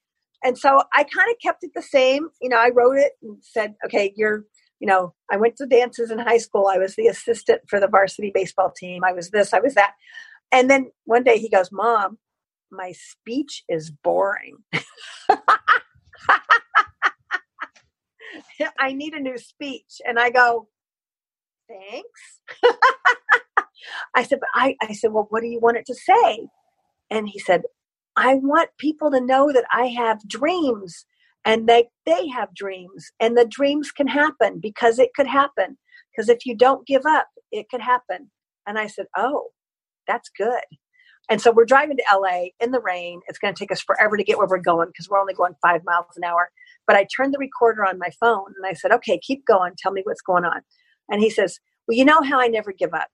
and 0.45 0.59
so 0.59 0.83
I 0.93 1.05
kind 1.05 1.31
of 1.31 1.37
kept 1.43 1.65
it 1.65 1.71
the 1.75 1.83
same. 1.83 2.29
You 2.41 2.51
know, 2.51 2.59
I 2.59 2.69
wrote 2.69 2.99
it 2.99 3.13
and 3.23 3.39
said, 3.41 3.75
okay, 3.87 4.13
you're, 4.15 4.45
you 4.79 4.87
know, 4.87 5.15
I 5.31 5.39
went 5.39 5.57
to 5.57 5.67
dances 5.67 6.11
in 6.11 6.19
high 6.19 6.39
school. 6.39 6.67
I 6.67 6.77
was 6.79 6.95
the 6.97 7.07
assistant 7.07 7.63
for 7.67 7.81
the 7.81 7.89
varsity 7.89 8.31
baseball 8.33 8.71
team. 8.71 9.03
I 9.05 9.13
was 9.13 9.31
this, 9.31 9.55
I 9.55 9.61
was 9.61 9.75
that. 9.75 9.95
And 10.53 10.71
then 10.71 10.91
one 11.05 11.25
day 11.25 11.39
he 11.39 11.49
goes, 11.49 11.71
Mom, 11.73 12.19
my 12.71 12.93
speech 12.93 13.65
is 13.69 13.91
boring. 13.91 14.59
I 18.79 18.93
need 18.93 19.15
a 19.15 19.21
new 19.21 19.39
speech. 19.39 20.01
And 20.07 20.19
I 20.19 20.31
go, 20.31 20.69
thanks. 21.69 22.41
I 24.15 24.23
said, 24.23 24.41
but 24.41 24.49
I, 24.55 24.77
I 24.83 24.93
said, 24.93 25.13
well, 25.13 25.27
what 25.31 25.41
do 25.41 25.47
you 25.47 25.61
want 25.61 25.77
it 25.77 25.87
to 25.87 25.95
say? 25.95 26.49
And 27.11 27.29
he 27.29 27.39
said, 27.39 27.63
I 28.17 28.37
want 28.37 28.71
people 28.79 29.11
to 29.13 29.21
know 29.21 29.53
that 29.53 29.67
I 29.73 29.87
have 29.89 30.29
dreams 30.29 31.07
and 31.45 31.69
that 31.69 31.87
they 32.07 32.29
have 32.29 32.55
dreams 32.55 33.11
and 33.21 33.37
the 33.37 33.47
dreams 33.47 33.93
can 33.93 34.09
happen 34.09 34.61
because 34.61 34.99
it 34.99 35.11
could 35.17 35.29
happen. 35.29 35.79
Because 36.15 36.29
if 36.31 36.47
you 36.47 36.57
don't 36.57 36.87
give 36.87 37.03
up, 37.07 37.29
it 37.53 37.69
could 37.71 37.83
happen. 37.83 38.31
And 38.67 38.79
I 38.79 38.89
said, 38.89 39.07
Oh, 39.17 39.49
that's 40.09 40.31
good. 40.39 40.63
And 41.31 41.43
so 41.43 41.53
we're 41.53 41.67
driving 41.67 41.99
to 41.99 42.05
LA 42.15 42.47
in 42.61 42.73
the 42.73 42.81
rain. 42.81 43.21
It's 43.29 43.41
going 43.41 43.55
to 43.55 43.59
take 43.59 43.73
us 43.73 43.83
forever 43.83 44.17
to 44.17 44.25
get 44.25 44.39
where 44.39 44.49
we're 44.49 44.59
going 44.61 44.89
because 44.89 45.09
we're 45.11 45.21
only 45.21 45.35
going 45.35 45.55
five 45.63 45.83
miles 45.85 46.07
an 46.17 46.25
hour. 46.25 46.51
But 46.87 46.97
I 46.97 47.07
turned 47.17 47.35
the 47.35 47.41
recorder 47.41 47.85
on 47.85 47.99
my 47.99 48.11
phone 48.21 48.47
and 48.57 48.67
I 48.67 48.75
said, 48.75 48.93
okay, 48.93 49.19
keep 49.21 49.47
going. 49.47 49.75
Tell 49.79 49.93
me 49.93 50.03
what's 50.05 50.23
going 50.23 50.47
on. 50.47 50.63
And 51.11 51.23
he 51.23 51.31
says, 51.31 51.59
well, 51.89 51.99
you 51.99 52.07
know 52.07 52.23
how 52.23 52.41
I 52.41 52.49
never 52.49 52.73
give 52.73 52.95
up 52.95 53.09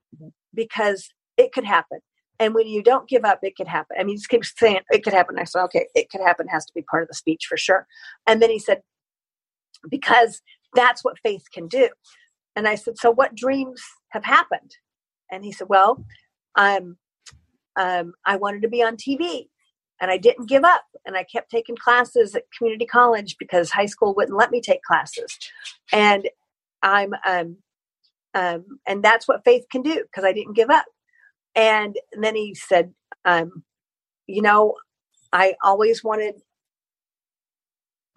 because 0.54 1.08
it 1.38 1.52
could 1.52 1.64
happen. 1.64 2.00
And 2.40 2.54
when 2.54 2.66
you 2.66 2.82
don't 2.82 3.08
give 3.08 3.24
up, 3.24 3.38
it 3.42 3.54
could 3.56 3.68
happen. 3.68 3.96
I 4.00 4.02
mean, 4.02 4.14
he 4.14 4.16
just 4.16 4.30
keeps 4.30 4.52
saying 4.56 4.80
it 4.90 5.04
could 5.04 5.12
happen. 5.12 5.38
I 5.38 5.44
said, 5.44 5.62
okay, 5.64 5.86
it 5.94 6.10
could 6.10 6.22
happen. 6.22 6.48
Has 6.48 6.64
to 6.66 6.72
be 6.74 6.82
part 6.82 7.02
of 7.02 7.08
the 7.08 7.14
speech 7.14 7.44
for 7.46 7.56
sure. 7.56 7.86
And 8.26 8.40
then 8.40 8.50
he 8.50 8.58
said, 8.58 8.80
because 9.88 10.40
that's 10.74 11.04
what 11.04 11.18
faith 11.22 11.44
can 11.52 11.68
do. 11.68 11.88
And 12.56 12.66
I 12.66 12.74
said, 12.74 12.98
so 12.98 13.10
what 13.10 13.36
dreams 13.36 13.82
have 14.08 14.24
happened? 14.24 14.74
And 15.30 15.44
he 15.44 15.52
said, 15.52 15.68
well, 15.68 16.04
um, 16.56 16.96
I 17.76 18.36
wanted 18.36 18.62
to 18.62 18.68
be 18.68 18.82
on 18.82 18.96
TV 18.96 19.46
and 20.00 20.10
I 20.10 20.16
didn't 20.16 20.48
give 20.48 20.64
up. 20.64 20.82
And 21.06 21.16
I 21.16 21.24
kept 21.24 21.50
taking 21.50 21.76
classes 21.76 22.34
at 22.34 22.44
community 22.56 22.86
college 22.86 23.36
because 23.38 23.70
high 23.70 23.86
school 23.86 24.14
wouldn't 24.14 24.36
let 24.36 24.50
me 24.50 24.60
take 24.60 24.82
classes. 24.82 25.38
And 25.92 26.28
I'm, 26.82 27.12
um, 27.26 27.56
um, 28.34 28.64
and 28.86 29.02
that's 29.02 29.28
what 29.28 29.44
faith 29.44 29.64
can 29.70 29.82
do 29.82 30.02
because 30.02 30.24
I 30.24 30.32
didn't 30.32 30.54
give 30.54 30.70
up. 30.70 30.84
And, 31.54 31.96
then 32.18 32.36
he 32.36 32.54
said, 32.54 32.92
um, 33.24 33.64
you 34.26 34.42
know, 34.42 34.74
I 35.32 35.54
always 35.62 36.02
wanted 36.04 36.34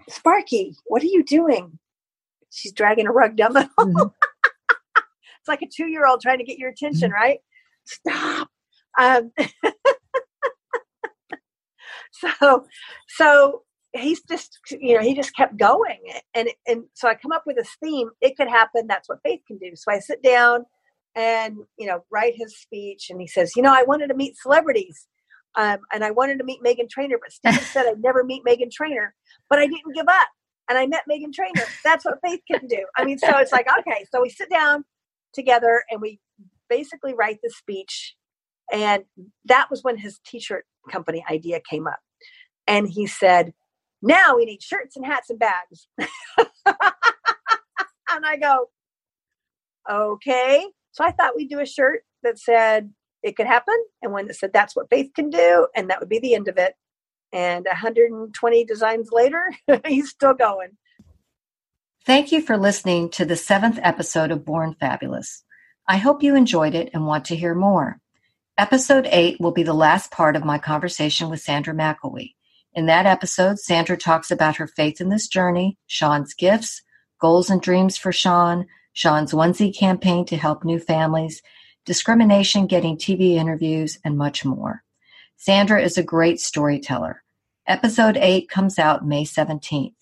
Sparky, 0.10 0.76
what 0.86 1.02
are 1.02 1.08
you 1.08 1.24
doing? 1.24 1.80
She's 2.50 2.74
dragging 2.74 3.08
a 3.08 3.12
rug 3.12 3.36
down 3.36 3.54
the 3.54 3.69
hall. 3.78 3.88
Mm-hmm. 3.88 4.08
it's 4.98 5.48
like 5.48 5.62
a 5.62 5.67
two 5.74 5.88
year 5.88 6.06
old 6.06 6.22
trying 6.22 6.39
to 6.39 6.43
get 6.43 6.58
your 6.58 6.69
attention, 6.69 7.12
mm-hmm. 7.12 7.22
right? 7.22 7.39
Stop. 7.86 8.50
Um, 9.00 9.32
so, 12.12 12.65
so 13.08 13.63
he's 13.93 14.22
just, 14.24 14.60
you 14.69 14.96
know, 14.96 15.02
he 15.02 15.15
just 15.15 15.36
kept 15.36 15.58
going. 15.58 16.00
And, 16.34 16.50
and 16.67 16.84
so 16.93 17.08
I 17.08 17.15
come 17.15 17.32
up 17.32 17.43
with 17.46 17.56
this 17.56 17.76
theme. 17.82 18.10
It 18.22 18.38
could 18.38 18.50
happen. 18.50 18.88
That's 18.88 19.10
what 19.10 19.19
faith 19.24 19.41
can 19.48 19.58
do. 19.58 19.72
So 19.76 19.91
I 19.91 20.00
sit 20.00 20.22
down 20.22 20.65
and, 21.15 21.58
you 21.78 21.88
know, 21.88 22.04
write 22.12 22.34
his 22.36 22.58
speech. 22.58 23.08
And 23.10 23.19
he 23.21 23.28
says, 23.28 23.56
you 23.56 23.62
know, 23.62 23.73
I 23.73 23.84
wanted 23.84 24.08
to 24.08 24.15
meet 24.15 24.38
celebrities. 24.38 25.08
Um, 25.56 25.80
and 25.93 26.04
I 26.04 26.12
wanted 26.12 26.39
to 26.39 26.43
meet 26.43 26.63
Meghan 26.63 26.89
Trainor, 26.89 27.17
but 27.21 27.32
Stephen 27.32 27.60
said 27.71 27.86
I'd 27.86 28.02
never 28.02 28.23
meet 28.23 28.43
Meghan 28.43 28.71
Trainor, 28.71 29.13
but 29.49 29.60
I 29.60 29.67
didn't 29.67 29.93
give 29.93 30.08
up. 30.08 30.28
And 30.69 30.78
I 30.78 30.88
met 30.88 31.04
Meghan 31.10 31.34
Trainor. 31.34 31.67
That's 31.84 32.06
what 32.06 32.19
faith 32.26 32.39
can 32.49 32.67
do. 32.67 32.86
I 32.97 33.06
mean, 33.06 33.19
so 33.19 33.38
it's 33.38 33.52
like, 33.52 33.67
okay, 33.80 34.06
so 34.12 34.21
we 34.21 34.30
sit 34.30 34.49
down 34.49 34.86
together 35.34 35.84
and 35.91 36.02
we 36.02 36.19
basically 36.69 37.13
write 37.13 37.39
the 37.43 37.49
speech 37.49 38.15
and 38.71 39.04
that 39.45 39.69
was 39.69 39.84
when 39.84 39.97
his 39.97 40.19
t 40.26 40.39
shirt 40.39 40.65
company 40.91 41.23
idea 41.30 41.60
came 41.69 41.88
up. 41.88 41.99
And 42.67 42.88
he 42.88 43.08
said, 43.08 43.54
Now 44.02 44.36
we 44.36 44.45
need 44.45 44.62
shirts 44.62 44.95
and 44.95 45.06
hats 45.06 45.30
and 45.30 45.39
bags. 45.39 45.88
and 46.65 48.26
I 48.26 48.38
go, 48.38 48.69
Okay. 49.89 50.65
So 50.93 51.03
I 51.03 51.12
thought 51.12 51.36
we'd 51.36 51.49
do 51.49 51.60
a 51.60 51.65
shirt 51.65 52.03
that 52.21 52.39
said, 52.39 52.91
It 53.21 53.36
could 53.36 53.47
happen. 53.47 53.75
And 54.01 54.13
one 54.13 54.27
that 54.27 54.36
said, 54.36 54.53
That's 54.53 54.75
what 54.75 54.89
faith 54.89 55.12
can 55.13 55.29
do. 55.29 55.67
And 55.75 55.89
that 55.89 55.99
would 55.99 56.10
be 56.10 56.19
the 56.19 56.36
end 56.36 56.47
of 56.47 56.58
it. 56.58 56.75
And 57.34 57.65
120 57.65 58.65
designs 58.65 59.10
later, 59.12 59.51
he's 59.86 60.10
still 60.10 60.34
going. 60.36 60.77
Thank 62.06 62.32
you 62.32 62.41
for 62.41 62.58
listening 62.58 63.10
to 63.12 63.25
the 63.25 63.36
seventh 63.36 63.79
episode 63.82 64.32
of 64.32 64.45
Born 64.45 64.75
Fabulous. 64.79 65.43
I 65.88 65.97
hope 65.97 66.21
you 66.21 66.36
enjoyed 66.36 66.75
it 66.75 66.89
and 66.93 67.08
want 67.08 67.25
to 67.25 67.36
hear 67.36 67.56
more. 67.56 67.99
Episode 68.58 69.08
8 69.10 69.38
will 69.39 69.51
be 69.51 69.63
the 69.63 69.73
last 69.73 70.12
part 70.12 70.36
of 70.36 70.45
my 70.45 70.60
conversation 70.60 71.29
with 71.29 71.41
Sandra 71.41 71.73
McElwee. 71.73 72.36
In 72.73 72.86
that 72.86 73.06
episode, 73.06 73.58
Sandra 73.58 73.97
talks 73.97 74.29
about 74.29 74.58
her 74.58 74.67
faith 74.67 75.01
in 75.01 75.10
this 75.10 75.27
journey, 75.27 75.77
Sean's 75.88 76.34
gifts, 76.34 76.84
goals 77.19 77.49
and 77.49 77.62
dreams 77.62 77.97
for 77.97 78.12
Sean, 78.12 78.67
Sean's 78.93 79.34
onesie 79.34 79.75
campaign 79.75 80.23
to 80.25 80.38
help 80.38 80.63
new 80.63 80.79
families, 80.79 81.41
discrimination, 81.86 82.67
getting 82.67 82.95
TV 82.97 83.34
interviews, 83.34 83.99
and 84.06 84.17
much 84.17 84.45
more. 84.45 84.84
Sandra 85.36 85.82
is 85.82 85.97
a 85.97 86.03
great 86.03 86.39
storyteller. 86.39 87.23
Episode 87.67 88.15
8 88.17 88.49
comes 88.49 88.79
out 88.79 89.06
May 89.06 89.25
17th. 89.25 89.93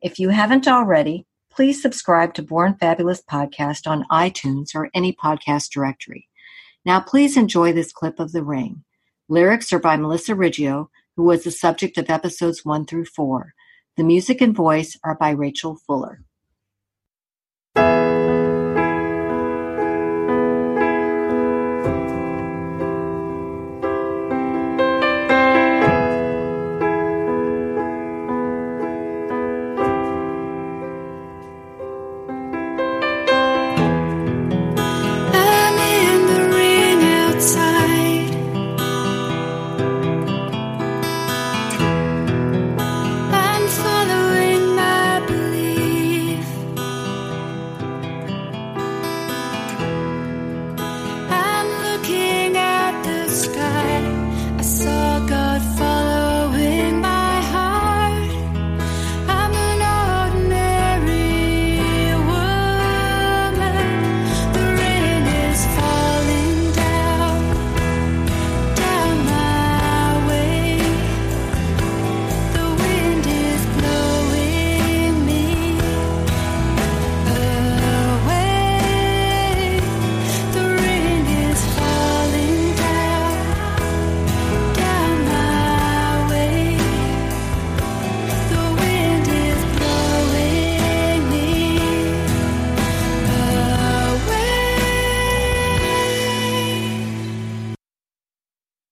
If 0.02 0.20
you 0.20 0.30
haven't 0.30 0.68
already, 0.68 1.26
please 1.52 1.82
subscribe 1.82 2.34
to 2.36 2.42
Born 2.42 2.76
Fabulous 2.76 3.22
Podcast 3.22 3.86
on 3.86 4.06
iTunes 4.10 4.74
or 4.74 4.90
any 4.94 5.12
podcast 5.14 5.70
directory. 5.70 6.30
Now, 6.86 7.02
please 7.02 7.36
enjoy 7.38 7.74
this 7.74 7.92
clip 7.92 8.20
of 8.20 8.32
The 8.32 8.44
Ring. 8.44 8.84
Lyrics 9.32 9.72
are 9.72 9.80
by 9.80 9.96
Melissa 9.96 10.36
Riggio, 10.36 10.90
who 11.16 11.24
was 11.24 11.46
the 11.46 11.52
subject 11.52 11.98
of 11.98 12.10
episodes 12.10 12.66
1 12.66 12.86
through 12.86 13.06
4. 13.06 13.54
The 13.96 14.04
music 14.04 14.42
and 14.42 14.54
voice 14.54 15.00
are 15.06 15.16
by 15.16 15.30
Rachel 15.30 15.78
Fuller. 15.88 16.20